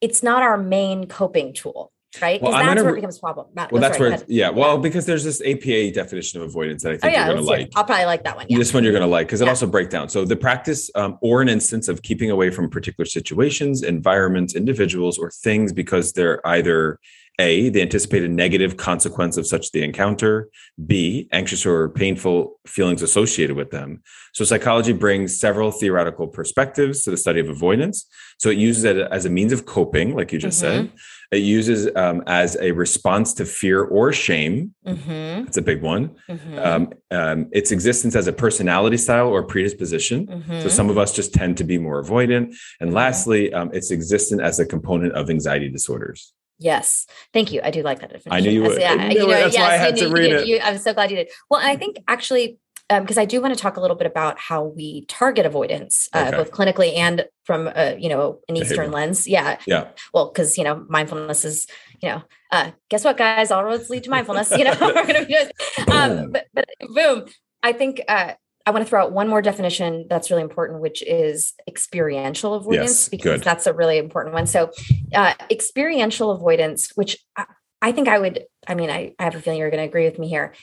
it's 0.01 0.22
not 0.22 0.43
our 0.43 0.57
main 0.57 1.07
coping 1.07 1.53
tool, 1.53 1.92
right? 2.22 2.41
Well, 2.41 2.51
that's 2.51 2.65
gonna 2.65 2.84
where 2.84 2.91
it 2.93 2.96
becomes 2.96 3.20
problem. 3.20 3.48
Not- 3.55 3.72
Well, 3.72 3.79
oh, 3.79 3.88
that's 3.88 4.00
where. 4.00 4.10
go 4.10 4.13
It's, 4.15 4.24
ahead. 4.24 4.34
yeah. 4.34 4.50
Well, 4.50 4.77
because 4.77 5.05
there's 5.05 5.24
this 5.24 5.41
APA 5.41 5.91
definition 5.91 6.41
of 6.41 6.48
avoidance 6.48 6.84
that 6.84 6.89
I 6.89 6.93
Oh 6.96 6.98
think 6.98 7.13
yeah, 7.13 7.25
you're 7.25 7.36
going 7.36 7.46
to 7.46 7.51
like. 7.51 7.72
I'll 7.75 7.84
probably 7.84 8.05
like 8.05 8.24
that 8.24 8.36
one. 8.36 8.46
Yeah. 8.50 8.58
This 8.58 8.74
one 8.74 8.84
you're 8.84 8.91
going 8.93 9.01
to 9.03 9.08
like 9.08 9.27
because 9.27 9.41
it 9.41 9.46
Yeah. 9.46 9.50
also 9.51 9.67
breaks 9.67 9.91
down. 9.91 10.10
So 10.10 10.25
the 10.25 10.36
practice 10.36 10.89
um, 10.96 11.17
or 11.22 11.41
an 11.41 11.50
instance 11.50 11.88
of 11.88 12.01
keeping 12.01 12.29
away 12.32 12.50
from 12.50 12.70
particular 12.70 13.05
situations, 13.05 13.84
environments, 13.84 14.55
individuals, 14.55 15.17
or 15.17 15.32
things 15.32 15.74
because 15.74 16.13
they're 16.13 16.46
either 16.48 17.00
a 17.39 17.69
the 17.69 17.81
anticipated 17.81 18.31
negative 18.31 18.77
consequence 18.77 19.37
of 19.37 19.47
such 19.47 19.71
the 19.71 19.83
encounter, 19.83 20.49
b 20.85 21.27
anxious 21.31 21.65
or 21.65 21.89
painful 21.89 22.59
feelings 22.67 23.01
associated 23.01 23.55
with 23.55 23.71
them. 23.71 24.01
So 24.33 24.45
psychology 24.45 24.93
brings 24.93 25.39
several 25.39 25.71
theoretical 25.71 26.27
perspectives 26.27 27.03
to 27.03 27.11
the 27.11 27.17
study 27.17 27.39
of 27.39 27.49
avoidance. 27.49 28.05
So 28.37 28.49
it 28.49 28.57
uses 28.57 28.83
it 28.83 28.97
as 28.97 29.25
a 29.25 29.29
means 29.29 29.51
of 29.51 29.65
coping, 29.65 30.15
like 30.15 30.31
you 30.31 30.39
just 30.39 30.59
said. 30.59 30.91
It 31.31 31.37
uses 31.41 31.89
um, 31.95 32.21
as 32.27 32.55
a 32.61 32.71
response 32.71 33.33
to 33.35 33.45
fear 33.45 33.83
or 33.83 34.13
shame. 34.13 34.75
Mm-hmm, 34.85 35.45
That's 35.45 35.57
a 35.57 35.61
big 35.63 35.81
one 35.81 36.15
mm-hmm, 36.29 36.59
um, 36.59 36.93
um, 37.09 37.47
its 37.51 37.71
existence 37.71 38.15
as 38.15 38.27
a 38.27 38.33
personality 38.33 38.97
style 38.97 39.27
or 39.29 39.41
predisposition. 39.43 40.27
mm-hmm. 40.27 40.59
So 40.61 40.67
some 40.69 40.91
of 40.91 40.97
us 40.99 41.11
just 41.11 41.33
tend 41.33 41.57
to 41.57 41.63
be 41.63 41.79
more 41.79 42.03
avoidant. 42.03 42.55
And 42.79 42.91
Mhm. 42.91 42.93
lastly, 42.93 43.51
um, 43.53 43.71
its 43.73 43.89
existence 43.89 44.41
as 44.41 44.59
a 44.59 44.65
component 44.65 45.13
of 45.13 45.29
anxiety 45.31 45.69
disorders. 45.69 46.33
Yes, 46.63 47.05
thank 47.34 47.51
you. 47.51 47.60
I 47.63 47.72
do 47.72 47.84
like 47.84 48.00
that 48.00 48.10
definition. 48.12 48.32
I 48.32 48.39
knew 48.39 48.51
you 48.51 48.63
As- 48.63 48.70
would. 48.70 48.82
Yeah, 48.82 48.96
I 48.98 49.10
you 49.10 49.20
know, 49.20 49.25
it. 49.29 49.41
That's 49.43 49.58
why 49.58 49.74
I 49.74 49.77
had 49.77 50.00
you 50.00 50.08
to 50.08 50.13
read 50.13 50.29
you- 50.32 50.38
it. 50.38 50.48
you- 50.48 50.60
I'm 50.63 50.77
so 50.77 50.93
glad 50.93 51.12
you 51.12 51.17
did. 51.17 51.29
Well, 51.50 51.60
I 51.62 51.75
think 51.75 51.98
actually, 52.08 52.58
because 52.89 53.17
I 53.17 53.25
do 53.25 53.41
want 53.41 53.53
to 53.53 53.60
talk 53.60 53.75
a 53.75 53.82
little 53.82 53.96
bit 53.98 54.08
about 54.08 54.39
how 54.39 54.63
we 54.63 55.05
target 55.08 55.46
avoidance, 55.46 56.08
uh, 56.13 56.25
Okay. 56.27 56.38
both 56.38 56.51
clinically 56.51 56.96
and 56.96 57.25
from 57.43 57.67
a 57.75 57.98
you 58.00 58.08
know 58.08 58.39
an 58.48 58.55
Eastern 58.55 58.91
lens. 58.91 59.27
Yeah, 59.27 59.58
Yeah. 59.65 59.88
well, 60.13 60.27
because 60.32 60.58
you 60.58 60.63
know 60.63 60.86
mindfulness 60.88 61.43
is 61.43 61.67
you 62.01 62.08
know 62.10 62.22
uh, 62.51 62.72
guess 62.89 63.03
what, 63.03 63.17
guys? 63.17 63.51
All 63.51 63.63
roads 63.65 63.89
lead 63.89 64.03
to 64.05 64.10
mindfulness. 64.10 64.51
You 64.58 64.63
know, 64.65 64.75
we're 64.82 65.05
gonna 65.08 65.25
be 65.25 65.34
doing. 65.34 65.50
Um, 65.91 66.32
but, 66.32 66.46
but 66.53 66.65
boom, 66.96 67.25
I 67.62 67.74
think. 67.74 68.01
Uh, 68.08 68.34
I 68.65 68.72
want 68.72 68.86
to 68.86 68.89
throw 68.89 69.03
out 69.03 69.12
one 69.12 69.27
more 69.27 69.41
definition 69.41 70.05
that's 70.10 70.32
really 70.32 70.43
important, 70.43 70.79
which 70.82 71.01
is 71.03 71.53
experiential 71.67 72.53
avoidance, 72.53 72.91
Yes, 72.91 73.10
because 73.10 73.39
good. 73.39 73.43
that's 73.43 73.67
a 73.67 73.74
really 73.74 73.98
important 73.98 74.34
one. 74.34 74.48
So, 74.48 74.72
uh, 75.13 75.34
experiential 75.51 76.32
avoidance, 76.32 76.91
which 76.96 77.17
I, 77.36 77.46
I 77.82 77.91
think 77.91 78.08
I 78.08 78.20
would, 78.20 78.46
I 78.65 78.75
mean, 78.75 78.89
I, 78.89 79.13
I 79.20 79.24
have 79.25 79.36
a 79.36 79.41
feeling 79.41 79.60
you're 79.60 79.70
going 79.70 79.84
to 79.84 79.88
agree 79.89 80.05
with 80.05 80.17
me 80.17 80.29
here. 80.29 80.53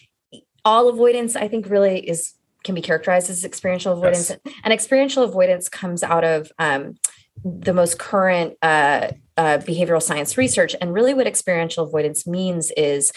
all 0.65 0.89
avoidance, 0.89 1.37
I 1.37 1.49
think, 1.49 1.69
really 1.69 1.99
is 2.09 2.35
can 2.65 2.75
be 2.75 2.83
characterized 2.83 3.31
as 3.31 3.45
experiential 3.45 3.93
avoidance, 3.95 4.31
yes. 4.31 4.55
and 4.65 4.73
experiential 4.73 5.23
avoidance 5.23 5.69
comes 5.69 6.03
out 6.03 6.25
of 6.25 6.53
um, 6.59 6.95
the 7.43 7.73
most 7.73 7.99
current 7.99 8.55
uh, 8.63 9.13
uh, 9.37 9.59
behavioral 9.59 10.03
science 10.03 10.37
research. 10.37 10.75
And 10.81 10.93
really, 10.93 11.15
what 11.15 11.27
experiential 11.27 11.85
avoidance 11.85 12.27
means 12.27 12.71
is 12.77 13.13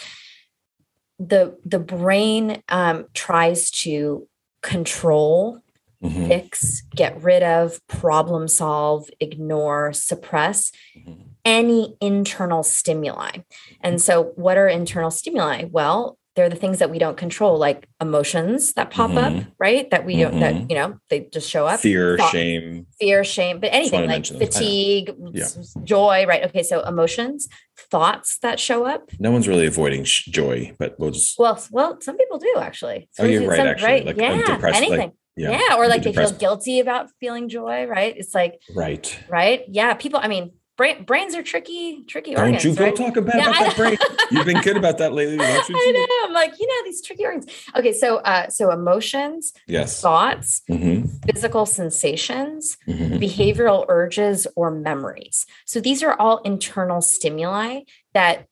the 1.18 1.56
the 1.64 1.78
brain 1.78 2.62
um, 2.68 3.06
tries 3.14 3.70
to 3.70 4.26
control 4.64 5.60
mm-hmm. 6.02 6.26
fix, 6.26 6.82
get 6.96 7.22
rid 7.22 7.42
of, 7.42 7.86
problem 7.86 8.48
solve, 8.48 9.08
ignore, 9.20 9.92
suppress 9.92 10.72
mm-hmm. 10.98 11.22
any 11.44 11.96
internal 12.00 12.64
stimuli. 12.64 13.38
And 13.80 14.02
so, 14.02 14.32
what 14.34 14.56
are 14.56 14.66
internal 14.66 15.12
stimuli? 15.12 15.66
Well, 15.70 16.18
they're 16.36 16.48
the 16.48 16.56
things 16.56 16.80
that 16.80 16.90
we 16.90 16.98
don't 16.98 17.16
control, 17.16 17.58
like 17.58 17.88
emotions 18.00 18.72
that 18.74 18.90
pop 18.90 19.10
mm-hmm. 19.10 19.38
up, 19.38 19.44
right? 19.58 19.88
That 19.90 20.04
we 20.04 20.16
don't, 20.16 20.40
that, 20.40 20.54
mm-hmm. 20.54 20.66
you 20.68 20.76
know, 20.76 20.98
they 21.08 21.28
just 21.32 21.48
show 21.48 21.66
up. 21.66 21.80
Fear, 21.80 22.18
Thought, 22.18 22.32
shame. 22.32 22.86
Fear, 22.98 23.22
shame, 23.24 23.60
but 23.60 23.72
anything 23.72 24.08
like 24.08 24.26
fatigue, 24.26 25.14
yeah. 25.32 25.46
joy, 25.84 26.26
right? 26.26 26.44
Okay. 26.44 26.64
So 26.64 26.80
emotions, 26.82 27.48
thoughts 27.78 28.38
that 28.38 28.58
show 28.58 28.84
up. 28.84 29.10
No 29.20 29.30
one's 29.30 29.46
really 29.46 29.66
avoiding 29.66 30.04
sh- 30.04 30.26
joy, 30.26 30.74
but 30.78 30.98
we'll 30.98 31.12
just. 31.12 31.38
Well, 31.38 31.62
well, 31.70 32.00
some 32.00 32.16
people 32.16 32.38
do 32.38 32.54
actually. 32.58 33.08
So 33.12 33.24
oh, 33.24 33.26
you're 33.26 33.48
right. 33.48 33.58
Some, 33.58 33.66
actually, 33.68 33.88
right? 33.88 34.06
Like, 34.06 34.16
yeah. 34.16 34.70
Anything. 34.74 34.98
Like, 34.98 35.12
yeah. 35.36 35.60
yeah. 35.68 35.76
Or 35.76 35.86
like 35.86 36.02
they 36.02 36.12
feel 36.12 36.32
guilty 36.32 36.80
about 36.80 37.10
feeling 37.20 37.48
joy, 37.48 37.86
right? 37.86 38.14
It's 38.16 38.34
like, 38.34 38.60
right. 38.74 39.18
Right. 39.28 39.64
Yeah. 39.68 39.94
People, 39.94 40.20
I 40.20 40.28
mean, 40.28 40.52
brain, 40.76 41.04
brains 41.04 41.34
are 41.34 41.42
tricky, 41.42 42.02
tricky 42.04 42.34
don't 42.34 42.44
organs. 42.44 42.64
you 42.64 42.74
go 42.74 42.84
right? 42.84 42.96
talk 42.96 43.16
about, 43.16 43.36
yeah, 43.36 43.50
about 43.50 43.60
that 43.60 43.76
brain. 43.76 43.96
You've 44.30 44.46
been 44.46 44.60
good 44.60 44.76
about 44.76 44.98
that 44.98 45.12
lately, 45.12 45.36
don't 45.38 45.68
you? 45.68 45.76
I 45.76 45.92
know. 45.92 46.28
I'm 46.28 46.32
like, 46.32 46.58
you 46.58 46.66
know, 46.66 46.84
these 46.84 47.02
tricky 47.02 47.24
organs. 47.24 47.46
Okay, 47.76 47.92
so 47.92 48.16
uh, 48.18 48.48
so 48.48 48.70
emotions, 48.70 49.52
yes, 49.66 50.00
thoughts, 50.00 50.62
mm-hmm. 50.70 51.06
physical 51.26 51.66
sensations, 51.66 52.76
mm-hmm. 52.86 53.14
behavioral 53.16 53.84
urges, 53.88 54.46
or 54.56 54.70
memories. 54.70 55.46
So 55.64 55.80
these 55.80 56.02
are 56.02 56.14
all 56.14 56.38
internal 56.38 57.00
stimuli 57.00 57.80
that 58.12 58.46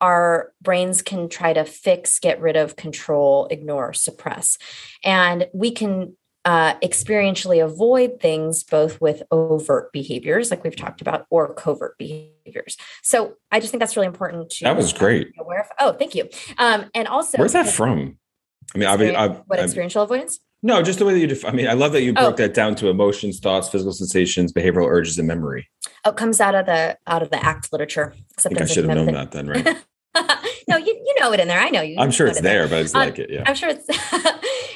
our 0.00 0.52
brains 0.62 1.02
can 1.02 1.28
try 1.28 1.52
to 1.52 1.64
fix, 1.64 2.18
get 2.18 2.40
rid 2.40 2.56
of, 2.56 2.76
control, 2.76 3.48
ignore, 3.50 3.92
suppress. 3.92 4.56
And 5.02 5.48
we 5.52 5.72
can 5.72 6.16
uh, 6.48 6.78
experientially 6.82 7.62
avoid 7.62 8.20
things 8.20 8.64
both 8.64 8.98
with 9.02 9.22
overt 9.30 9.92
behaviors, 9.92 10.50
like 10.50 10.64
we've 10.64 10.74
talked 10.74 11.02
about, 11.02 11.26
or 11.28 11.52
covert 11.52 11.98
behaviors. 11.98 12.78
So 13.02 13.34
I 13.52 13.60
just 13.60 13.70
think 13.70 13.80
that's 13.80 13.96
really 13.96 14.06
important 14.06 14.48
to. 14.52 14.64
That 14.64 14.74
was 14.74 14.94
great. 14.94 15.28
Aware 15.38 15.60
of. 15.60 15.66
Oh, 15.78 15.92
thank 15.92 16.14
you. 16.14 16.26
Um, 16.56 16.86
and 16.94 17.06
also, 17.06 17.36
where's 17.36 17.52
that 17.52 17.68
from? 17.68 18.16
I 18.74 18.78
mean, 18.78 18.88
I, 18.88 18.94
I, 18.94 19.28
what 19.28 19.58
experiential 19.58 20.02
avoidance? 20.02 20.40
No, 20.62 20.80
just 20.80 20.98
the 20.98 21.04
way 21.04 21.12
that 21.12 21.20
you. 21.20 21.26
Def- 21.26 21.44
I 21.44 21.50
mean, 21.50 21.68
I 21.68 21.74
love 21.74 21.92
that 21.92 22.02
you 22.02 22.14
broke 22.14 22.34
oh. 22.34 22.36
that 22.36 22.54
down 22.54 22.74
to 22.76 22.88
emotions, 22.88 23.40
thoughts, 23.40 23.68
physical 23.68 23.92
sensations, 23.92 24.50
behavioral 24.50 24.88
urges, 24.88 25.18
and 25.18 25.28
memory. 25.28 25.68
Oh, 26.06 26.10
it 26.12 26.16
comes 26.16 26.40
out 26.40 26.54
of 26.54 26.64
the 26.64 26.96
out 27.06 27.22
of 27.22 27.28
the 27.28 27.44
ACT 27.44 27.74
literature. 27.74 28.14
I 28.38 28.40
think 28.40 28.62
I 28.62 28.64
should 28.64 28.86
have 28.86 28.96
known 28.96 29.12
that 29.12 29.32
then, 29.32 29.48
right? 29.50 29.84
no, 30.68 30.76
you, 30.76 30.86
you 30.86 31.14
know 31.20 31.32
it 31.32 31.40
in 31.40 31.48
there. 31.48 31.58
I 31.58 31.70
know 31.70 31.82
you. 31.82 31.96
I'm 31.98 32.10
sure 32.10 32.26
it's 32.26 32.40
there, 32.40 32.68
but 32.68 32.80
it's 32.80 32.94
um, 32.94 33.00
like 33.00 33.18
it. 33.18 33.30
Yeah. 33.30 33.44
I'm 33.46 33.54
sure 33.54 33.68
it's. 33.68 33.88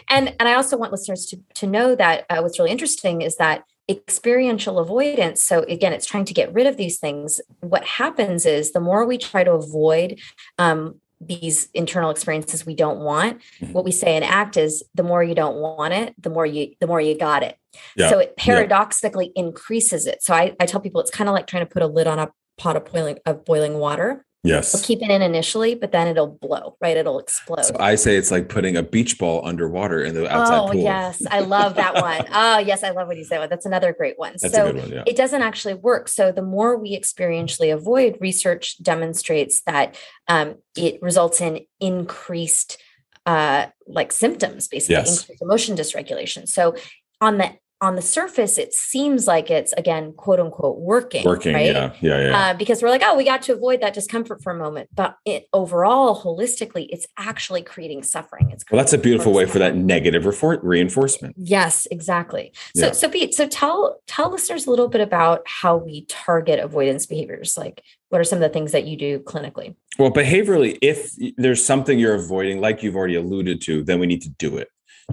and 0.09 0.35
and 0.39 0.49
I 0.49 0.55
also 0.55 0.77
want 0.77 0.93
listeners 0.93 1.27
to 1.27 1.39
to 1.55 1.67
know 1.67 1.95
that 1.95 2.27
uh, 2.31 2.41
what's 2.41 2.59
really 2.59 2.71
interesting 2.71 3.23
is 3.23 3.37
that 3.37 3.65
experiential 3.89 4.79
avoidance. 4.79 5.43
So 5.43 5.61
again, 5.63 5.93
it's 5.93 6.07
trying 6.07 6.25
to 6.27 6.35
get 6.35 6.53
rid 6.53 6.67
of 6.67 6.77
these 6.77 6.99
things. 6.99 7.41
What 7.61 7.85
happens 7.85 8.47
is 8.47 8.73
the 8.73 8.81
more 8.81 9.05
we 9.05 9.19
try 9.19 9.45
to 9.45 9.53
avoid 9.53 10.21
um, 10.59 11.01
these 11.27 11.69
internal 11.73 12.11
experiences 12.11 12.67
we 12.67 12.75
don't 12.75 13.01
want 13.01 13.41
mm-hmm. 13.61 13.73
what 13.73 13.85
we 13.85 13.93
say 13.93 14.17
and 14.17 14.25
act 14.25 14.57
is 14.57 14.83
the 14.95 15.03
more 15.03 15.23
you 15.23 15.35
don't 15.35 15.57
want 15.57 15.95
it 15.95 16.15
the 16.21 16.31
more 16.31 16.45
you 16.45 16.75
the 16.81 16.87
more 16.87 17.01
you 17.01 17.17
got 17.17 17.43
it 17.43 17.57
yeah. 17.97 18.09
so 18.09 18.19
it 18.19 18.37
paradoxically 18.37 19.33
yeah. 19.37 19.45
increases 19.45 20.07
it 20.07 20.23
so 20.23 20.35
I, 20.35 20.55
I 20.59 20.67
tell 20.67 20.81
people 20.81 21.01
it's 21.01 21.11
kind 21.11 21.29
of 21.29 21.35
like 21.35 21.47
trying 21.47 21.65
to 21.65 21.71
put 21.71 21.83
a 21.83 21.87
lid 21.87 22.07
on 22.07 22.19
a 22.19 22.33
pot 22.59 22.77
of 22.77 22.87
boiling 22.87 23.19
of 23.25 23.45
boiling 23.45 23.75
water 23.75 24.25
Yes. 24.45 24.75
We'll 24.75 24.83
keep 24.83 25.03
it 25.03 25.11
in 25.11 25.23
initially, 25.23 25.77
but 25.77 25.93
then 25.93 26.09
it'll 26.09 26.27
blow, 26.27 26.77
right? 26.81 26.97
It'll 26.97 27.21
explode. 27.21 27.65
So 27.65 27.77
I 27.79 27.95
say 27.95 28.17
it's 28.17 28.33
like 28.33 28.49
putting 28.49 28.77
a 28.77 28.83
beach 28.83 29.17
ball 29.17 29.47
underwater 29.47 30.03
in 30.03 30.15
the 30.15 30.29
outside 30.29 30.59
oh, 30.59 30.73
pool. 30.73 30.83
yes. 30.83 31.23
I 31.31 31.41
love 31.41 31.77
that 31.77 31.95
one. 31.95 32.27
oh, 32.33 32.59
yes. 32.67 32.83
I 32.83 32.91
love 32.91 33.07
what 33.07 33.17
you 33.17 33.25
said. 33.25 33.49
That's 33.49 33.67
another 33.67 33.93
great 33.93 34.19
one. 34.19 34.35
That's 34.41 34.53
so 34.53 34.73
one, 34.73 34.91
yeah. 34.91 35.05
it 35.07 35.17
doesn't 35.17 35.43
actually 35.43 35.75
work. 35.75 36.09
So 36.09 36.33
the 36.33 36.43
more 36.43 36.77
we 36.77 36.99
experientially 36.99 37.73
avoid, 37.73 38.19
research 38.21 38.83
demonstrates 38.83 39.63
that 39.63 39.97
um, 40.27 40.57
it 40.77 41.01
results 41.01 41.41
in 41.41 41.61
increased 41.79 42.79
uh, 43.27 43.67
like 43.87 44.11
symptoms, 44.11 44.67
basically 44.67 44.97
yes. 44.97 45.21
increased 45.21 45.43
emotion 45.43 45.77
dysregulation. 45.77 46.49
So 46.49 46.75
on 47.21 47.39
the 47.39 47.53
on 47.83 47.97
the 47.97 48.03
surface, 48.03 48.59
it 48.59 48.73
seems 48.73 49.27
like 49.27 49.51
it's 49.51 49.73
again, 49.73 50.13
quote 50.13 50.39
unquote, 50.39 50.79
working. 50.79 51.25
Working, 51.25 51.55
right? 51.55 51.67
yeah, 51.67 51.93
yeah, 52.01 52.21
yeah. 52.21 52.39
Uh, 52.39 52.55
because 52.55 52.81
we're 52.81 52.89
like, 52.89 53.03
oh, 53.05 53.17
we 53.17 53.25
got 53.25 53.43
to 53.43 53.53
avoid 53.53 53.81
that 53.81 53.93
discomfort 53.93 54.41
for 54.41 54.53
a 54.53 54.57
moment, 54.57 54.89
but 54.95 55.17
it 55.27 55.49
overall, 55.53 56.23
holistically, 56.23 56.87
it's 56.91 57.07
actually 57.19 57.61
creating 57.61 58.05
suffering. 58.05 58.51
It's 58.53 58.65
well, 58.71 58.79
that's 58.79 58.93
a 58.93 58.99
beautiful 58.99 59.33
way 59.33 59.47
for 59.47 59.59
that 59.59 59.75
negative 59.75 60.25
reinforcement. 60.63 61.35
Yes, 61.37 61.89
exactly. 61.91 62.53
So, 62.77 62.87
yeah. 62.87 62.93
so 62.93 63.09
Pete, 63.09 63.35
so 63.35 63.49
tell 63.49 64.01
tell 64.07 64.31
listeners 64.31 64.67
a 64.67 64.71
little 64.71 64.89
bit 64.89 65.01
about 65.01 65.43
how 65.47 65.77
we 65.77 66.07
target 66.07 66.61
avoidance 66.61 67.07
behaviors. 67.07 67.57
Like, 67.59 67.83
what 68.11 68.21
are 68.21 68.25
some 68.25 68.37
of 68.37 68.43
the 68.43 68.49
things 68.49 68.71
that 68.71 68.85
you 68.85 68.97
do 68.97 69.19
clinically? 69.19 69.75
Well, 69.99 70.13
behaviorally, 70.13 70.79
if 70.81 71.13
there's 71.37 71.65
something 71.65 71.99
you're 71.99 72.15
avoiding, 72.15 72.61
like 72.61 72.83
you've 72.85 72.95
already 72.95 73.17
alluded 73.17 73.61
to, 73.63 73.83
then 73.83 73.99
we 73.99 74.07
need 74.07 74.23
to 74.23 74.31
do 74.31 74.57
it 74.57 74.69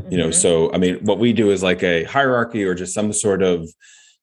you 0.09 0.17
know 0.17 0.25
mm-hmm. 0.25 0.31
so 0.31 0.71
i 0.73 0.77
mean 0.77 0.95
what 1.03 1.19
we 1.19 1.33
do 1.33 1.51
is 1.51 1.63
like 1.63 1.83
a 1.83 2.03
hierarchy 2.05 2.63
or 2.63 2.73
just 2.73 2.93
some 2.93 3.11
sort 3.11 3.41
of 3.41 3.69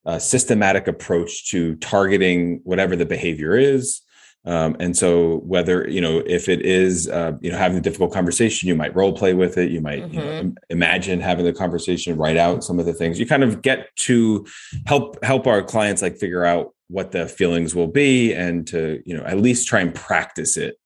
uh, 0.05 0.17
systematic 0.17 0.87
approach 0.87 1.47
to 1.47 1.75
targeting 1.77 2.61
whatever 2.63 2.95
the 2.95 3.05
behavior 3.05 3.55
is 3.55 4.01
um, 4.45 4.77
and 4.79 4.95
so 4.95 5.39
whether 5.39 5.89
you 5.89 5.99
know 5.99 6.23
if 6.25 6.47
it 6.47 6.61
is 6.61 7.09
uh, 7.09 7.33
you 7.41 7.51
know 7.51 7.57
having 7.57 7.77
a 7.77 7.81
difficult 7.81 8.13
conversation 8.13 8.69
you 8.69 8.75
might 8.75 8.95
role 8.95 9.11
play 9.11 9.33
with 9.33 9.57
it 9.57 9.69
you 9.71 9.81
might 9.81 10.03
mm-hmm. 10.03 10.13
you 10.13 10.19
know, 10.19 10.31
mm-hmm. 10.43 10.49
imagine 10.69 11.19
having 11.19 11.43
the 11.43 11.51
conversation 11.51 12.15
write 12.15 12.37
out 12.37 12.63
some 12.63 12.79
of 12.79 12.85
the 12.85 12.93
things 12.93 13.19
you 13.19 13.27
kind 13.27 13.43
of 13.43 13.61
get 13.61 13.93
to 13.97 14.45
help 14.85 15.21
help 15.23 15.45
our 15.47 15.61
clients 15.61 16.01
like 16.01 16.17
figure 16.17 16.45
out 16.45 16.73
what 16.87 17.11
the 17.11 17.27
feelings 17.27 17.75
will 17.75 17.87
be 17.87 18.33
and 18.33 18.67
to 18.67 19.01
you 19.05 19.15
know 19.15 19.23
at 19.25 19.37
least 19.37 19.67
try 19.67 19.81
and 19.81 19.93
practice 19.93 20.55
it 20.55 20.77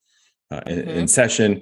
uh, 0.49 0.61
in, 0.65 0.79
mm-hmm. 0.79 0.89
in 0.89 1.07
session 1.07 1.61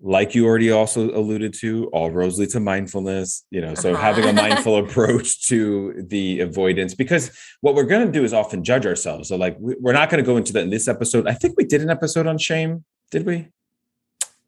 like 0.00 0.34
you 0.34 0.46
already 0.46 0.70
also 0.70 1.10
alluded 1.10 1.54
to, 1.54 1.86
all 1.86 2.10
roads 2.10 2.38
lead 2.38 2.50
to 2.50 2.60
mindfulness, 2.60 3.44
you 3.50 3.60
know, 3.60 3.74
so 3.74 3.92
uh-huh. 3.92 4.02
having 4.02 4.24
a 4.26 4.32
mindful 4.32 4.76
approach 4.84 5.46
to 5.48 6.04
the 6.08 6.40
avoidance, 6.40 6.94
because 6.94 7.30
what 7.62 7.74
we're 7.74 7.84
going 7.84 8.06
to 8.06 8.12
do 8.12 8.22
is 8.22 8.32
often 8.32 8.62
judge 8.62 8.86
ourselves. 8.86 9.28
So, 9.28 9.36
like, 9.36 9.56
we're 9.58 9.92
not 9.92 10.10
going 10.10 10.22
to 10.22 10.26
go 10.26 10.36
into 10.36 10.52
that 10.54 10.64
in 10.64 10.70
this 10.70 10.86
episode. 10.86 11.26
I 11.26 11.32
think 11.32 11.56
we 11.56 11.64
did 11.64 11.80
an 11.80 11.90
episode 11.90 12.26
on 12.26 12.36
shame, 12.36 12.84
did 13.10 13.24
we? 13.24 13.48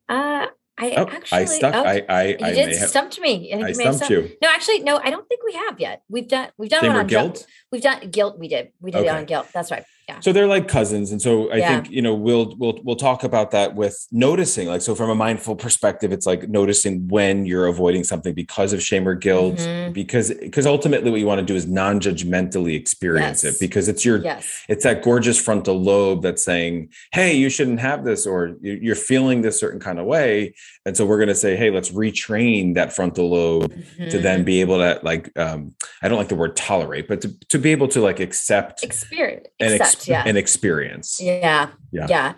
Uh, 0.08 0.46
I 0.80 0.94
oh, 0.96 1.08
actually, 1.08 1.38
I 1.38 1.44
stuck. 1.46 1.74
Oh, 1.74 1.82
I, 1.82 2.04
I, 2.08 2.24
you 2.26 2.36
I 2.40 2.52
did 2.52 2.76
have, 2.76 2.88
stumped 2.88 3.20
me. 3.20 3.52
I, 3.52 3.68
I 3.68 3.72
stumped 3.72 4.10
you. 4.10 4.30
No, 4.40 4.48
actually, 4.48 4.80
no. 4.80 5.00
I 5.02 5.10
don't 5.10 5.26
think 5.28 5.40
we 5.44 5.54
have 5.54 5.80
yet. 5.80 6.02
We've 6.08 6.28
done. 6.28 6.50
We've 6.56 6.70
done 6.70 6.82
Shame 6.82 6.92
one 6.92 7.00
on 7.00 7.06
guilt. 7.08 7.46
We've 7.72 7.82
done 7.82 8.10
guilt. 8.10 8.38
We 8.38 8.48
did. 8.48 8.72
We 8.80 8.90
did 8.90 9.00
okay. 9.00 9.08
it 9.08 9.12
on 9.12 9.24
guilt. 9.24 9.48
That's 9.52 9.70
right. 9.70 9.84
Yeah. 10.08 10.20
So 10.20 10.32
they're 10.32 10.46
like 10.46 10.68
cousins, 10.68 11.12
and 11.12 11.20
so 11.20 11.52
I 11.52 11.56
yeah. 11.56 11.68
think 11.68 11.90
you 11.90 12.00
know 12.00 12.14
we'll 12.14 12.56
we'll 12.56 12.78
we'll 12.82 12.96
talk 12.96 13.24
about 13.24 13.50
that 13.50 13.74
with 13.74 14.06
noticing. 14.10 14.66
Like 14.66 14.80
so, 14.80 14.94
from 14.94 15.10
a 15.10 15.14
mindful 15.14 15.54
perspective, 15.54 16.12
it's 16.12 16.24
like 16.24 16.48
noticing 16.48 17.06
when 17.08 17.44
you're 17.44 17.66
avoiding 17.66 18.04
something 18.04 18.32
because 18.32 18.72
of 18.72 18.82
shame 18.82 19.06
or 19.06 19.14
guilt, 19.14 19.56
mm-hmm. 19.56 19.92
because 19.92 20.32
because 20.32 20.64
ultimately 20.64 21.10
what 21.10 21.20
you 21.20 21.26
want 21.26 21.40
to 21.40 21.44
do 21.44 21.54
is 21.54 21.66
non-judgmentally 21.66 22.74
experience 22.74 23.44
yes. 23.44 23.56
it 23.56 23.60
because 23.60 23.86
it's 23.86 24.02
your 24.02 24.16
yes. 24.22 24.64
it's 24.70 24.84
that 24.84 25.02
gorgeous 25.02 25.38
frontal 25.38 25.78
lobe 25.78 26.22
that's 26.22 26.42
saying, 26.42 26.88
"Hey, 27.12 27.36
you 27.36 27.50
shouldn't 27.50 27.80
have 27.80 28.02
this," 28.02 28.26
or 28.26 28.56
"You're 28.62 28.94
feeling 28.94 29.42
this 29.42 29.60
certain 29.60 29.78
kind 29.78 29.98
of 29.98 30.06
way," 30.06 30.54
and 30.86 30.96
so 30.96 31.04
we're 31.04 31.18
going 31.18 31.28
to 31.28 31.34
say, 31.34 31.54
"Hey, 31.54 31.68
let's 31.68 31.90
retrain 31.90 32.76
that 32.76 32.94
frontal 32.94 33.28
lobe 33.28 33.70
mm-hmm. 33.74 34.08
to 34.08 34.18
then 34.18 34.42
be 34.42 34.62
able 34.62 34.78
to 34.78 35.00
like 35.02 35.38
um, 35.38 35.74
I 36.00 36.08
don't 36.08 36.16
like 36.16 36.28
the 36.28 36.34
word 36.34 36.56
tolerate, 36.56 37.08
but 37.08 37.20
to 37.20 37.38
to 37.50 37.58
be 37.58 37.72
able 37.72 37.88
to 37.88 38.00
like 38.00 38.20
accept 38.20 38.82
experience 38.82 39.48
and 39.60 39.74
accept 39.74 39.97
yeah. 40.06 40.22
an 40.26 40.36
experience. 40.36 41.18
Yeah. 41.20 41.70
Yeah. 41.90 42.06
Yeah. 42.08 42.34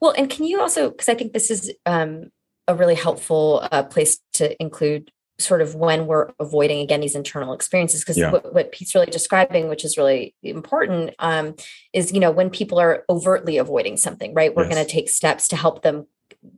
Well, 0.00 0.14
and 0.16 0.30
can 0.30 0.44
you 0.44 0.60
also, 0.60 0.90
because 0.90 1.08
I 1.08 1.14
think 1.14 1.32
this 1.32 1.50
is 1.50 1.72
um, 1.86 2.30
a 2.68 2.74
really 2.74 2.94
helpful 2.94 3.66
uh, 3.70 3.82
place 3.82 4.18
to 4.34 4.60
include 4.60 5.10
sort 5.38 5.60
of 5.60 5.74
when 5.74 6.06
we're 6.06 6.30
avoiding 6.38 6.80
again 6.80 7.00
these 7.00 7.16
internal 7.16 7.52
experiences 7.52 8.00
because 8.00 8.16
yeah. 8.16 8.30
what, 8.30 8.54
what, 8.54 8.70
pete's 8.70 8.94
really 8.94 9.06
describing 9.06 9.68
which 9.68 9.84
is 9.84 9.98
really 9.98 10.32
important 10.44 11.12
um, 11.18 11.56
is 11.92 12.12
you 12.12 12.20
know 12.20 12.30
when 12.30 12.50
people 12.50 12.78
are 12.78 13.04
overtly 13.08 13.58
avoiding 13.58 13.96
something 13.96 14.32
right 14.32 14.54
we're 14.54 14.62
yes. 14.62 14.72
going 14.72 14.86
to 14.86 14.90
take 14.90 15.08
steps 15.08 15.48
to 15.48 15.56
help 15.56 15.82
them 15.82 16.06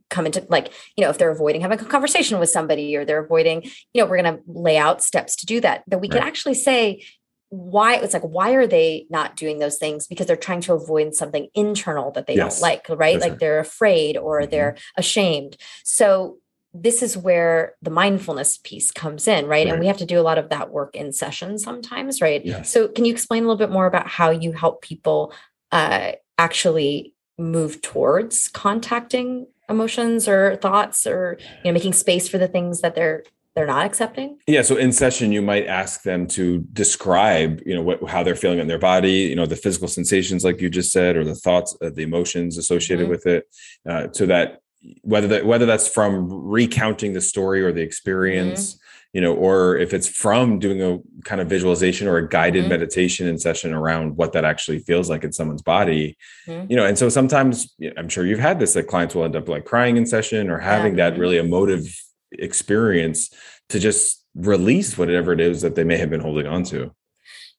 come 0.09 0.25
into 0.25 0.45
like 0.49 0.71
you 0.95 1.03
know 1.03 1.09
if 1.09 1.17
they're 1.17 1.31
avoiding 1.31 1.61
having 1.61 1.79
a 1.79 1.85
conversation 1.85 2.39
with 2.39 2.49
somebody 2.49 2.95
or 2.95 3.03
they're 3.03 3.23
avoiding 3.23 3.63
you 3.93 4.01
know 4.01 4.05
we're 4.05 4.21
going 4.21 4.35
to 4.35 4.43
lay 4.47 4.77
out 4.77 5.01
steps 5.01 5.35
to 5.35 5.45
do 5.45 5.59
that 5.59 5.83
that 5.87 5.99
we 5.99 6.07
right. 6.07 6.19
can 6.19 6.27
actually 6.27 6.53
say 6.53 7.03
why 7.49 7.95
it's 7.95 8.13
like 8.13 8.23
why 8.23 8.51
are 8.53 8.67
they 8.67 9.05
not 9.09 9.35
doing 9.35 9.59
those 9.59 9.77
things 9.77 10.05
because 10.05 10.27
they're 10.27 10.35
trying 10.35 10.59
to 10.59 10.73
avoid 10.73 11.15
something 11.15 11.47
internal 11.53 12.11
that 12.11 12.27
they 12.27 12.35
yes. 12.35 12.55
don't 12.55 12.61
like 12.61 12.85
right 12.89 13.21
like 13.21 13.39
they're 13.39 13.59
afraid 13.59 14.17
or 14.17 14.41
mm-hmm. 14.41 14.51
they're 14.51 14.75
ashamed 14.97 15.55
so 15.83 16.37
this 16.73 17.01
is 17.01 17.17
where 17.17 17.73
the 17.81 17.89
mindfulness 17.89 18.57
piece 18.57 18.91
comes 18.91 19.27
in, 19.27 19.45
right? 19.45 19.49
right? 19.49 19.67
And 19.67 19.79
we 19.79 19.87
have 19.87 19.97
to 19.97 20.05
do 20.05 20.19
a 20.19 20.21
lot 20.21 20.37
of 20.37 20.49
that 20.49 20.69
work 20.69 20.95
in 20.95 21.11
session 21.11 21.57
sometimes, 21.57 22.21
right? 22.21 22.45
Yes. 22.45 22.69
So, 22.69 22.87
can 22.87 23.05
you 23.05 23.11
explain 23.11 23.43
a 23.43 23.47
little 23.47 23.57
bit 23.57 23.71
more 23.71 23.87
about 23.87 24.07
how 24.07 24.29
you 24.29 24.51
help 24.51 24.81
people 24.81 25.33
uh, 25.71 26.11
actually 26.37 27.15
move 27.37 27.81
towards 27.81 28.47
contacting 28.49 29.47
emotions 29.69 30.27
or 30.27 30.55
thoughts, 30.57 31.05
or 31.05 31.37
you 31.63 31.71
know, 31.71 31.73
making 31.73 31.93
space 31.93 32.27
for 32.27 32.37
the 32.37 32.47
things 32.47 32.81
that 32.81 32.95
they're 32.95 33.23
they're 33.57 33.67
not 33.67 33.85
accepting? 33.85 34.37
Yeah. 34.47 34.61
So 34.61 34.77
in 34.77 34.91
session, 34.91 35.31
you 35.31 35.41
might 35.41 35.65
ask 35.65 36.03
them 36.03 36.27
to 36.27 36.59
describe, 36.73 37.61
you 37.65 37.73
know, 37.75 37.81
what, 37.81 38.07
how 38.09 38.23
they're 38.23 38.35
feeling 38.35 38.59
in 38.59 38.67
their 38.67 38.79
body, 38.79 39.11
you 39.11 39.35
know, 39.35 39.45
the 39.45 39.55
physical 39.55 39.87
sensations, 39.87 40.45
like 40.45 40.61
you 40.61 40.69
just 40.69 40.91
said, 40.91 41.17
or 41.17 41.23
the 41.23 41.35
thoughts, 41.35 41.75
uh, 41.81 41.89
the 41.89 42.03
emotions 42.03 42.57
associated 42.57 43.05
mm-hmm. 43.05 43.11
with 43.11 43.25
it, 43.25 43.47
uh, 43.89 44.07
so 44.11 44.27
that 44.27 44.61
whether 45.01 45.27
that 45.27 45.45
whether 45.45 45.65
that's 45.65 45.87
from 45.87 46.29
recounting 46.29 47.13
the 47.13 47.21
story 47.21 47.63
or 47.63 47.71
the 47.71 47.81
experience 47.81 48.75
mm-hmm. 48.75 48.81
you 49.13 49.21
know 49.21 49.33
or 49.33 49.75
if 49.77 49.93
it's 49.93 50.07
from 50.07 50.59
doing 50.59 50.81
a 50.81 50.99
kind 51.23 51.41
of 51.41 51.49
visualization 51.49 52.07
or 52.07 52.17
a 52.17 52.29
guided 52.29 52.61
mm-hmm. 52.61 52.69
meditation 52.69 53.27
in 53.27 53.37
session 53.37 53.73
around 53.73 54.15
what 54.15 54.33
that 54.33 54.45
actually 54.45 54.79
feels 54.79 55.09
like 55.09 55.23
in 55.23 55.33
someone's 55.33 55.63
body 55.63 56.15
mm-hmm. 56.47 56.69
you 56.69 56.75
know 56.75 56.85
and 56.85 56.97
so 56.97 57.09
sometimes 57.09 57.75
i'm 57.97 58.07
sure 58.07 58.25
you've 58.25 58.39
had 58.39 58.59
this 58.59 58.73
that 58.73 58.87
clients 58.87 59.15
will 59.15 59.23
end 59.23 59.35
up 59.35 59.49
like 59.49 59.65
crying 59.65 59.97
in 59.97 60.05
session 60.05 60.49
or 60.49 60.59
having 60.59 60.97
yeah. 60.97 61.05
that 61.05 61.13
mm-hmm. 61.13 61.21
really 61.21 61.37
emotive 61.37 61.87
experience 62.31 63.29
to 63.69 63.79
just 63.79 64.25
release 64.35 64.97
whatever 64.97 65.33
it 65.33 65.39
is 65.39 65.61
that 65.61 65.75
they 65.75 65.83
may 65.83 65.97
have 65.97 66.09
been 66.09 66.21
holding 66.21 66.47
on 66.47 66.63
to. 66.63 66.91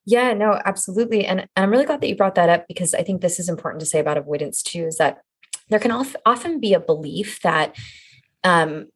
Yeah 0.07 0.33
no 0.33 0.59
absolutely 0.65 1.27
and 1.27 1.47
i'm 1.55 1.71
really 1.71 1.85
glad 1.85 2.01
that 2.01 2.09
you 2.09 2.17
brought 2.17 2.37
that 2.37 2.49
up 2.49 2.67
because 2.67 2.95
i 2.95 3.03
think 3.03 3.21
this 3.21 3.39
is 3.39 3.47
important 3.47 3.81
to 3.81 3.87
say 3.87 3.99
about 3.99 4.17
avoidance 4.17 4.63
too 4.63 4.85
is 4.85 4.97
that 4.97 5.19
there 5.69 5.79
can 5.79 5.93
often 6.25 6.61
be 6.61 6.73
a 6.73 6.81
belief 6.81 7.43
that 7.43 7.77
um, 8.45 8.87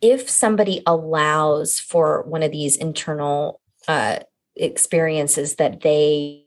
if 0.00 0.28
somebody 0.28 0.82
allows 0.86 1.80
for 1.80 2.22
one 2.22 2.42
of 2.42 2.52
these 2.52 2.76
internal 2.76 3.60
uh, 3.88 4.20
experiences 4.56 5.56
that 5.56 5.80
they 5.80 6.41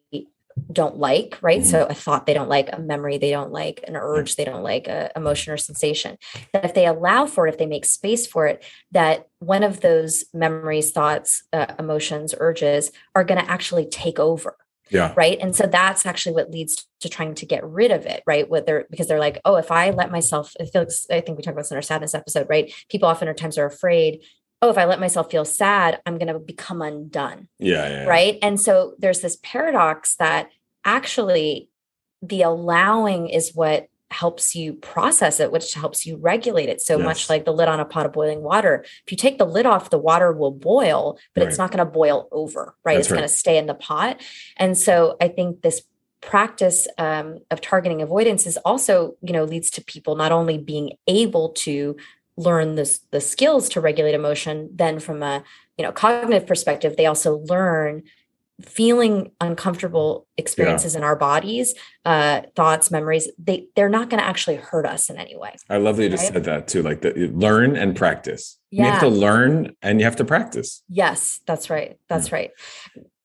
don't 0.72 0.98
like, 0.98 1.38
right? 1.42 1.62
Mm-hmm. 1.62 1.70
So 1.70 1.86
a 1.86 1.94
thought 1.94 2.26
they 2.26 2.34
don't 2.34 2.50
like, 2.50 2.70
a 2.72 2.80
memory 2.80 3.18
they 3.18 3.32
don't 3.32 3.52
like, 3.52 3.84
an 3.88 3.96
urge 3.96 4.36
they 4.36 4.46
don't 4.46 4.64
like, 4.64 4.88
a 4.88 5.12
emotion 5.16 5.54
or 5.54 5.58
sensation. 5.58 6.18
That 6.54 6.66
if 6.66 6.74
they 6.74 6.86
allow 6.86 7.26
for 7.26 7.48
it, 7.48 7.52
if 7.54 7.58
they 7.58 7.66
make 7.66 7.86
space 7.86 8.26
for 8.26 8.48
it, 8.48 8.64
that 8.92 9.28
one 9.40 9.64
of 9.64 9.82
those 9.82 10.24
memories, 10.34 10.92
thoughts, 10.92 11.44
uh, 11.54 11.68
emotions, 11.78 12.34
urges 12.38 12.92
are 13.14 13.24
going 13.24 13.44
to 13.44 13.50
actually 13.50 13.86
take 13.88 14.20
over 14.20 14.56
yeah. 14.90 15.14
Right. 15.16 15.40
And 15.42 15.56
so 15.56 15.66
that's 15.66 16.06
actually 16.06 16.36
what 16.36 16.52
leads 16.52 16.86
to 17.02 17.10
trying 17.10 17.36
to 17.36 17.46
get 17.46 17.66
rid 17.66 17.92
of 17.92 18.06
it. 18.06 18.22
Right. 18.28 18.50
What 18.50 18.66
they're 18.66 18.86
because 18.90 19.08
they're 19.08 19.20
like, 19.20 19.42
oh, 19.46 19.56
if 19.56 19.72
I 19.72 19.90
let 19.90 20.12
myself, 20.12 20.54
I 20.60 20.66
feel 20.66 20.82
like, 20.82 20.92
I 21.12 21.22
think 21.22 21.38
we 21.38 21.44
talked 21.44 21.54
about 21.54 21.62
this 21.62 21.72
in 21.72 21.78
our 21.78 21.82
sadness 21.82 22.14
episode, 22.14 22.48
right? 22.50 22.72
People 22.90 23.10
often 23.10 23.28
at 23.28 23.38
times 23.38 23.58
are 23.58 23.66
afraid, 23.66 24.24
oh, 24.62 24.70
if 24.70 24.78
I 24.78 24.86
let 24.86 25.00
myself 25.00 25.30
feel 25.30 25.46
sad, 25.46 26.02
I'm 26.06 26.18
going 26.18 26.34
to 26.34 26.40
become 26.40 26.82
undone. 26.82 27.48
Yeah, 27.60 27.88
yeah. 27.88 28.04
Right. 28.06 28.40
And 28.42 28.60
so 28.60 28.96
there's 28.98 29.22
this 29.22 29.38
paradox 29.44 30.16
that 30.16 30.50
actually 30.84 31.70
the 32.22 32.42
allowing 32.44 33.30
is 33.30 33.54
what 33.54 33.88
helps 34.12 34.56
you 34.56 34.74
process 34.74 35.40
it, 35.40 35.52
which 35.52 35.74
helps 35.74 36.06
you 36.06 36.16
regulate 36.18 36.70
it. 36.70 36.82
So 36.82 36.98
yes. 36.98 37.06
much 37.06 37.30
like 37.30 37.44
the 37.44 37.52
lid 37.52 37.68
on 37.68 37.80
a 37.80 37.86
pot 37.86 38.06
of 38.06 38.14
boiling 38.14 38.42
water. 38.42 38.84
If 39.06 39.12
you 39.12 39.18
take 39.18 39.38
the 39.38 39.46
lid 39.46 39.66
off, 39.66 39.90
the 39.90 39.98
water 39.98 40.32
will 40.32 40.52
boil, 40.52 41.20
but 41.34 41.42
right. 41.42 41.50
it's 41.50 41.58
not 41.58 41.72
going 41.72 41.86
to 41.86 41.92
boil 41.92 42.28
over, 42.32 42.76
right? 42.84 42.96
That's 42.96 43.08
it's 43.08 43.12
right. 43.12 43.18
going 43.18 43.28
to 43.28 43.36
stay 43.36 43.58
in 43.58 43.66
the 43.66 43.74
pot. 43.74 44.22
And 44.58 44.78
so 44.78 45.18
I 45.20 45.28
think 45.28 45.62
this 45.62 45.82
practice 46.22 46.88
um, 46.98 47.40
of 47.52 47.62
targeting 47.62 48.02
avoidance 48.02 48.48
is 48.48 48.58
also, 48.58 49.16
you 49.22 49.34
know, 49.34 49.44
leads 49.44 49.70
to 49.72 49.84
people 49.84 50.16
not 50.16 50.32
only 50.32 50.58
being 50.58 50.94
able 51.08 51.50
to 51.50 51.98
learn 52.38 52.76
this 52.76 53.00
the 53.12 53.22
skills 53.22 53.70
to 53.70 53.82
regulate 53.82 54.14
emotion, 54.14 54.70
then 54.74 55.00
from 55.00 55.24
a 55.24 55.44
you 55.78 55.84
know 55.84 55.92
cognitive 55.92 56.48
perspective, 56.48 56.96
they 56.98 57.06
also 57.06 57.38
learn 57.38 58.04
feeling 58.62 59.32
uncomfortable 59.42 60.28
experiences 60.38 60.94
yeah. 60.94 61.00
in 61.00 61.04
our 61.04 61.18
bodies 61.18 61.76
uh 62.06 62.40
thoughts 62.56 62.90
memories 62.90 63.28
they 63.38 63.68
they're 63.76 63.90
not 63.90 64.10
going 64.10 64.18
to 64.18 64.26
actually 64.26 64.56
hurt 64.56 64.86
us 64.86 65.10
in 65.10 65.18
any 65.18 65.36
way 65.36 65.54
i 65.70 65.76
love 65.76 65.98
that 65.98 66.04
you 66.04 66.10
right? 66.10 66.18
just 66.18 66.32
said 66.32 66.46
that 66.46 66.66
too 66.66 66.82
like 66.82 67.02
the, 67.02 67.12
learn 67.34 67.76
and 67.76 67.98
practice 67.98 68.58
yeah. 68.72 68.86
you 68.86 68.92
have 68.92 69.02
to 69.02 69.10
learn 69.10 69.76
and 69.82 70.00
you 70.00 70.06
have 70.06 70.16
to 70.16 70.24
practice 70.24 70.84
yes 70.88 71.42
that's 71.46 71.70
right 71.70 71.98
that's 72.08 72.30
yeah. 72.30 72.36
right 72.36 72.52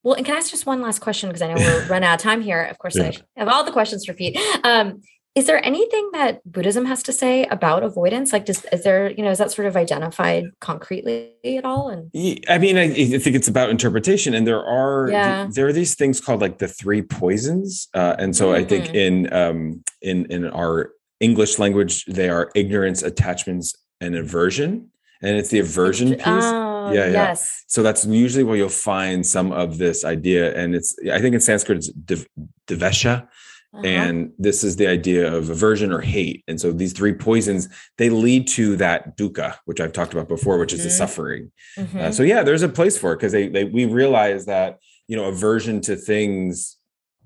well, 0.03 0.15
and 0.15 0.25
can 0.25 0.35
I 0.35 0.39
ask 0.39 0.51
just 0.51 0.67
one 0.67 0.81
last 0.81 1.01
question 1.01 1.29
because 1.29 1.43
I 1.43 1.53
know 1.53 1.57
we're 1.57 1.87
running 1.89 2.09
out 2.09 2.15
of 2.15 2.23
time 2.23 2.41
here. 2.41 2.63
Of 2.63 2.79
course. 2.79 2.99
I 2.99 3.13
have 3.37 3.49
all 3.49 3.65
the 3.65 3.73
questions 3.73 4.07
for 4.07 4.15
Pete. 4.15 4.39
Um, 4.65 5.03
is 5.35 5.47
there 5.47 5.65
anything 5.65 6.11
that 6.13 6.41
buddhism 6.51 6.87
has 6.87 7.03
to 7.05 7.13
say 7.13 7.45
about 7.47 7.83
avoidance 7.83 8.33
like 8.33 8.45
does 8.45 8.65
is 8.73 8.83
there 8.83 9.11
you 9.11 9.23
know 9.23 9.31
is 9.31 9.39
that 9.39 9.51
sort 9.51 9.67
of 9.67 9.77
identified 9.77 10.45
concretely 10.61 11.33
at 11.45 11.65
all 11.65 11.89
and 11.89 12.11
i 12.49 12.59
mean 12.59 12.77
i, 12.77 12.85
I 12.85 13.19
think 13.19 13.37
it's 13.37 13.49
about 13.49 13.71
interpretation 13.71 14.35
and 14.35 14.47
there 14.47 14.65
are 14.65 15.11
yeah. 15.11 15.49
there 15.53 15.67
are 15.67 15.73
these 15.73 15.95
things 15.95 16.21
called 16.21 16.41
like 16.41 16.59
the 16.59 16.69
three 16.69 17.03
poisons 17.03 17.89
uh, 17.95 18.17
and 18.19 18.35
so 18.35 18.47
mm-hmm. 18.47 18.65
i 18.65 18.65
think 18.65 18.87
mm-hmm. 18.87 18.97
in 18.97 19.33
um 19.33 19.85
in 20.03 20.27
in 20.27 20.47
our 20.49 20.93
english 21.21 21.59
language 21.59 22.05
they 22.07 22.29
are 22.29 22.51
ignorance 22.55 23.03
attachments 23.03 23.75
and 24.01 24.15
aversion 24.17 24.89
and 25.23 25.37
it's 25.37 25.51
the 25.51 25.59
aversion 25.59 26.15
piece 26.15 26.27
oh, 26.27 26.93
yeah, 26.93 27.07
yeah 27.07 27.13
yes 27.13 27.65
so 27.69 27.83
that's 27.83 28.05
usually 28.05 28.43
where 28.43 28.57
you'll 28.57 28.69
find 28.69 29.25
some 29.25 29.53
of 29.53 29.79
this 29.79 30.05
idea 30.05 30.57
and 30.57 30.75
it's 30.75 30.97
i 31.13 31.21
think 31.21 31.35
in 31.35 31.41
sanskrit 31.41 31.79
it's 31.79 31.93
div- 31.93 32.27
divesha 32.67 33.29
uh-huh. 33.73 33.87
And 33.87 34.33
this 34.37 34.65
is 34.65 34.77
the 34.77 34.89
idea 34.89 35.33
of 35.33 35.49
aversion 35.49 35.93
or 35.93 36.01
hate. 36.01 36.43
And 36.49 36.61
so 36.61 36.73
these 36.73 36.93
three 36.93 37.13
poisons, 37.13 37.69
they 37.99 38.11
lead 38.11 38.49
to 38.49 38.75
that 38.77 39.17
dukkha, 39.17 39.57
which 39.65 39.81
I've 39.81 39.93
talked 39.93 40.13
about 40.13 40.29
before, 40.29 40.59
which 40.59 40.73
is 40.73 40.81
mm-hmm. 40.81 40.89
the 40.89 40.95
suffering. 40.95 41.53
Uh, 41.77 41.81
mm-hmm. 41.83 41.99
Uh, 41.99 42.11
so 42.11 42.25
yeah, 42.25 42.43
there's 42.43 42.63
a 42.63 42.69
place 42.69 42.99
for 42.99 43.13
it 43.13 43.17
because 43.17 43.33
they, 43.33 43.47
they, 43.49 43.65
we 43.65 43.85
realize 43.85 44.47
that, 44.47 44.79
you 45.07 45.17
know, 45.17 45.27
aversion 45.27 45.81
to 45.83 45.95
things 45.95 46.79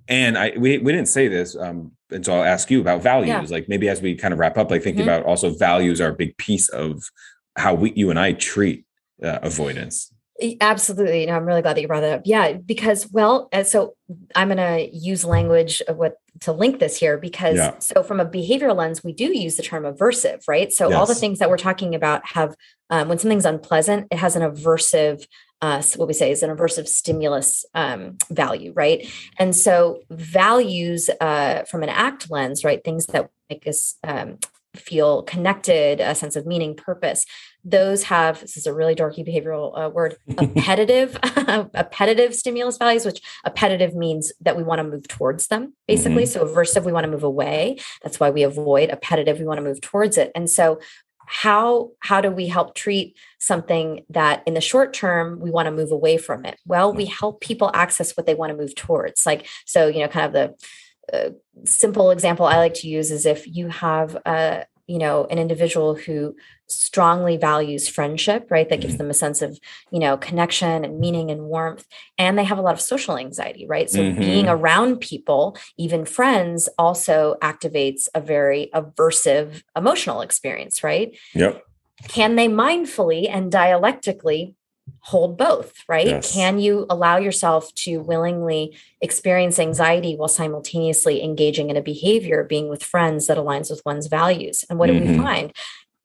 and 0.07 0.37
I, 0.37 0.53
we, 0.59 0.79
we 0.79 0.93
didn't 0.93 1.09
say 1.09 1.29
this. 1.29 1.57
Um, 1.57 1.93
and 2.11 2.25
so 2.25 2.35
I'll 2.35 2.45
ask 2.45 2.71
you 2.71 2.81
about 2.81 3.03
values, 3.03 3.29
yeah. 3.29 3.57
like 3.57 3.69
maybe 3.69 3.89
as 3.89 4.03
we 4.03 4.15
kind 4.15 4.35
of 4.35 4.39
wrap 4.39 4.59
up, 4.59 4.71
like 4.71 4.83
thinking 4.83 5.07
mm-hmm. 5.07 5.15
about 5.15 5.25
also 5.25 5.51
values 5.51 6.01
are 6.01 6.11
a 6.11 6.15
big 6.15 6.37
piece 6.37 6.69
of 6.69 7.03
how 7.57 7.75
we, 7.75 7.93
you 7.97 8.11
and 8.11 8.19
I 8.19 8.33
treat 8.33 8.85
uh, 9.23 9.39
avoidance. 9.43 10.13
Absolutely. 10.61 11.27
No, 11.27 11.37
I'm 11.37 11.47
really 11.47 11.63
glad 11.63 11.77
that 11.77 11.81
you 11.81 11.87
brought 11.87 12.01
that 12.01 12.19
up. 12.19 12.23
Yeah, 12.25 12.55
because 12.55 13.11
well, 13.13 13.49
so 13.65 13.95
I'm 14.35 14.49
going 14.49 14.59
to 14.59 14.95
use 14.95 15.25
language 15.25 15.81
of 15.89 15.97
what 15.97 16.19
to 16.41 16.53
link 16.53 16.81
this 16.81 16.99
here 16.99 17.17
because 17.17 17.57
yeah. 17.57 17.79
so 17.79 18.03
from 18.03 18.21
a 18.21 18.27
behavioral 18.27 18.77
lens, 18.77 19.05
we 19.05 19.13
do 19.13 19.37
use 19.37 19.57
the 19.57 19.63
term 19.63 19.85
aversive, 19.85 20.43
right? 20.49 20.73
So 20.73 20.89
yes. 20.89 20.97
all 20.97 21.07
the 21.07 21.15
things 21.15 21.39
that 21.39 21.49
we're 21.49 21.57
talking 21.57 21.95
about 21.95 22.27
have 22.27 22.55
um, 22.91 23.09
when 23.09 23.19
something's 23.19 23.45
unpleasant, 23.45 24.09
it 24.11 24.19
has 24.19 24.37
an 24.37 24.43
aversive. 24.43 25.27
Uh, 25.61 25.83
what 25.97 26.09
we 26.09 26.15
say 26.15 26.31
is 26.31 26.43
an 26.43 26.55
aversive 26.55 26.87
stimulus 26.87 27.65
um, 27.75 28.19
value, 28.31 28.73
right? 28.75 29.09
And 29.39 29.57
so 29.57 30.01
values 30.11 31.09
uh, 31.21 31.63
from 31.65 31.83
an 31.83 31.89
ACT 31.89 32.31
lens, 32.31 32.65
right? 32.65 32.83
Things 32.85 33.07
that 33.07 33.31
make 33.49 33.67
us 33.67 33.97
um, 34.05 34.39
feel 34.77 35.23
connected, 35.23 36.01
a 36.01 36.15
sense 36.15 36.37
of 36.37 36.47
meaning, 36.47 36.75
purpose. 36.75 37.25
Those 37.65 38.05
have 38.05 38.41
this 38.41 38.57
is 38.57 38.67
a 38.67 38.75
really 38.75 38.95
dorky 38.95 39.27
behavioral 39.27 39.73
uh, 39.79 39.89
word, 39.89 40.17
appetitive, 40.39 41.19
appetitive 41.23 42.35
stimulus 42.35 42.77
values, 42.77 43.05
which 43.05 43.21
appetitive 43.45 43.95
means 43.95 44.33
that 44.41 44.57
we 44.57 44.63
want 44.63 44.81
to 44.81 44.85
move 44.85 45.09
towards 45.09 45.49
them, 45.49 45.75
basically. 45.89 46.25
Mm-hmm. 46.25 46.47
So 46.47 46.47
aversive, 46.47 46.85
we 46.85 46.93
want 46.93 47.05
to 47.05 47.11
move 47.11 47.25
away. 47.25 47.79
That's 48.03 48.21
why 48.21 48.31
we 48.31 48.43
avoid. 48.43 48.91
Appetitive, 48.91 49.39
we 49.39 49.47
want 49.47 49.59
to 49.59 49.65
move 49.65 49.81
towards 49.81 50.19
it. 50.19 50.31
And 50.35 50.49
so 50.49 50.81
how 51.27 51.91
how 52.01 52.21
do 52.21 52.31
we 52.31 52.49
help 52.49 52.75
treat 52.75 53.17
something 53.39 54.05
that 54.11 54.43
in 54.47 54.53
the 54.53 54.61
short 54.61 54.93
term 54.93 55.41
we 55.41 55.51
want 55.51 55.65
to 55.65 55.73
move 55.73 55.91
away 55.91 56.19
from 56.19 56.45
it 56.45 56.61
well 56.67 56.93
we 56.93 57.07
help 57.07 57.41
people 57.41 57.71
access 57.73 58.15
what 58.15 58.27
they 58.27 58.35
want 58.35 58.51
to 58.51 58.57
move 58.57 58.75
towards 58.75 59.25
like 59.25 59.47
so 59.65 59.87
you 59.87 60.01
know 60.01 60.09
kind 60.09 60.27
of 60.27 60.33
the 60.35 60.55
a 61.13 61.33
simple 61.65 62.11
example 62.11 62.47
I 62.47 62.57
like 62.57 62.75
to 62.75 62.89
use 62.89 63.11
is 63.11 63.27
if 63.27 63.47
you 63.47 63.69
have 63.69 64.17
a 64.27 64.65
you 64.87 64.99
know 64.99 65.27
an 65.31 65.39
individual 65.39 65.95
who 65.95 66.35
strongly 66.67 67.37
values 67.37 67.89
friendship 67.89 68.51
right 68.51 68.69
that 68.69 68.81
gives 68.81 68.95
mm-hmm. 68.95 69.05
them 69.05 69.11
a 69.11 69.15
sense 69.15 69.43
of 69.43 69.59
you 69.91 69.99
know 69.99 70.17
connection 70.17 70.85
and 70.85 70.99
meaning 70.99 71.31
and 71.31 71.43
warmth 71.43 71.87
and 72.19 72.39
they 72.39 72.45
have 72.45 72.59
a 72.59 72.63
lot 72.63 72.75
of 72.75 72.81
social 72.81 73.17
anxiety 73.17 73.67
right 73.67 73.91
so 73.91 74.01
mm-hmm. 74.01 74.19
being 74.19 74.49
around 74.49 75.01
people 75.01 75.57
even 75.77 76.05
friends 76.05 76.69
also 76.79 77.37
activates 77.43 78.09
a 78.15 78.21
very 78.21 78.71
aversive 78.75 79.63
emotional 79.77 80.21
experience 80.21 80.83
right 80.83 81.17
yep 81.35 81.63
can 82.09 82.37
they 82.37 82.49
mindfully 82.49 83.29
and 83.31 83.53
dialectically 83.53 84.55
hold 85.01 85.37
both, 85.37 85.75
right? 85.89 86.07
Yes. 86.07 86.33
Can 86.33 86.59
you 86.59 86.87
allow 86.89 87.17
yourself 87.17 87.75
to 87.77 87.99
willingly 87.99 88.77
experience 89.01 89.59
anxiety 89.59 90.17
while 90.17 90.29
simultaneously 90.29 91.23
engaging 91.23 91.71
in 91.71 91.77
a 91.77 91.83
behavior, 91.83 92.45
being 92.45 92.69
with 92.69 92.83
friends 92.83 93.27
that 93.27 93.37
aligns 93.39 93.71
with 93.71 93.83
one's 93.85 94.07
values? 94.07 94.65
And 94.69 94.79
what 94.79 94.91
mm-hmm. 94.91 94.99
do 94.99 95.05
we 95.05 95.17
mm-hmm. 95.17 95.25
find? 95.25 95.53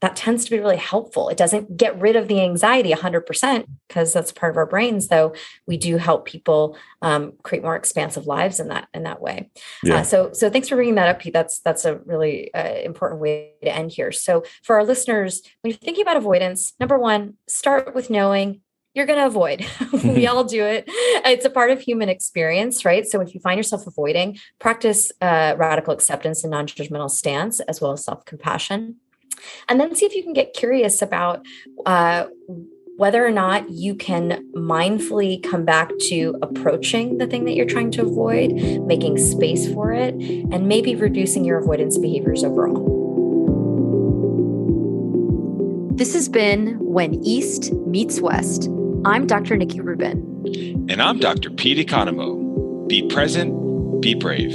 that 0.02 0.15
tends 0.15 0.46
to 0.46 0.52
be 0.52 0.60
really 0.60 0.78
helpful. 0.78 1.28
It 1.28 1.38
doesn't 1.38 1.76
get 1.76 2.00
rid 2.00 2.15
of 2.15 2.28
the 2.30 2.42
anxiety 2.42 2.92
100% 2.92 3.65
because 3.88 4.13
that's 4.13 4.32
part 4.32 4.52
of 4.52 4.58
our 4.58 4.65
brains, 4.65 5.10
though. 5.10 5.34
We 5.68 5.76
do 5.76 5.98
help 5.98 6.26
people 6.26 6.78
um, 7.02 7.34
create 7.44 7.63
more 7.63 7.76
expansive 7.76 8.26
lives 8.26 8.60
in 8.60 8.70
that 8.70 8.88
in 8.94 9.04
that 9.04 9.22
way. 9.22 9.50
Uh, 9.56 9.60
yeah. 9.84 9.96
Uh, 9.98 10.04
so 10.04 10.32
so 10.34 10.50
thanks 10.50 10.70
for 10.70 10.76
bringing 10.76 10.96
that 10.96 11.10
up, 11.10 11.20
Pete. 11.20 11.34
That's 11.34 11.60
that's 11.60 11.84
a 11.84 11.98
really 12.06 12.54
uh, 12.54 12.76
important 12.76 13.22
way 13.22 13.52
to 13.63 13.76
end 13.76 13.92
here. 13.92 14.12
So 14.12 14.44
for 14.63 14.78
our 14.78 14.86
listeners, 14.86 15.42
when 15.62 15.72
you're 15.72 15.78
thinking 15.80 16.04
about 16.04 16.18
avoidance, 16.18 16.74
number 16.80 16.98
one, 16.98 17.36
start 17.48 17.94
with 17.94 18.10
knowing 18.10 18.62
you're 18.93 19.06
going 19.06 19.19
to 19.19 19.25
avoid. 19.25 19.65
we 20.04 20.28
all 20.28 20.43
do 20.43 20.63
it. 20.63 20.86
It's 20.88 21.45
a 21.45 21.49
part 21.49 21.71
of 21.71 21.82
human 21.82 22.10
experience, 22.10 22.84
right? 22.86 23.06
So 23.06 23.21
if 23.21 23.34
you 23.34 23.39
find 23.39 23.58
yourself 23.58 23.86
avoiding, 23.86 24.38
practice 24.60 25.12
uh, 25.21 25.56
radical 25.58 25.93
acceptance 25.93 26.43
and 26.43 26.52
non 26.52 26.67
judgmental 26.67 27.10
stance, 27.10 27.60
as 27.62 27.82
well 27.82 27.91
as 27.91 28.04
self 28.04 28.25
compassion. 28.25 28.95
And 29.67 29.80
then 29.80 29.95
see 29.95 30.06
if 30.06 30.15
you 30.15 30.23
can 30.23 30.34
get 30.34 30.54
curious 30.54 31.02
about 31.02 31.45
uh, 31.86 32.25
whether 32.97 33.25
or 33.25 33.32
not 33.32 33.69
you 33.69 33.95
can 33.95 34.52
mindfully 34.54 35.41
come 35.41 35.63
back 35.63 35.89
to 36.10 36.38
approaching 36.41 37.17
the 37.17 37.28
thing 37.28 37.45
that 37.45 37.54
you're 37.54 37.65
trying 37.65 37.91
to 37.91 38.02
avoid, 38.02 38.52
making 38.86 39.17
space 39.17 39.71
for 39.71 39.93
it, 39.93 40.13
and 40.15 40.67
maybe 40.67 40.95
reducing 40.95 41.45
your 41.45 41.60
avoidance 41.60 41.97
behaviors 41.97 42.43
overall. 42.43 42.97
This 45.95 46.13
has 46.13 46.28
been 46.28 46.78
When 46.80 47.13
East 47.23 47.71
Meets 47.73 48.19
West. 48.19 48.69
I'm 49.06 49.28
Dr. 49.28 49.56
Nikki 49.56 49.80
Rubin. 49.80 50.88
And 50.90 51.02
I'm 51.02 51.20
Dr. 51.20 51.50
Pete 51.50 51.88
Economou. 51.88 52.88
Be 52.90 53.08
present, 53.08 54.02
be 54.02 54.14
brave. 54.14 54.52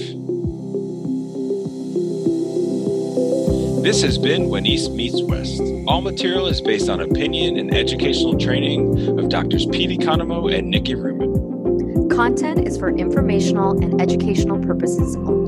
This 3.83 4.02
has 4.02 4.18
been 4.18 4.50
When 4.50 4.66
East 4.66 4.92
Meets 4.92 5.22
West. 5.22 5.62
All 5.87 6.02
material 6.02 6.46
is 6.46 6.61
based 6.61 6.90
on 6.90 7.00
opinion 7.00 7.57
and 7.57 7.74
educational 7.74 8.37
training 8.37 9.18
of 9.18 9.30
Doctors 9.30 9.64
Pete 9.66 9.98
Economou 9.98 10.54
and 10.54 10.68
Nikki 10.68 10.94
Rubin. 10.94 12.09
Content 12.11 12.66
is 12.66 12.76
for 12.76 12.90
informational 12.90 13.83
and 13.83 14.00
educational 14.00 14.59
purposes 14.59 15.16
only 15.16 15.43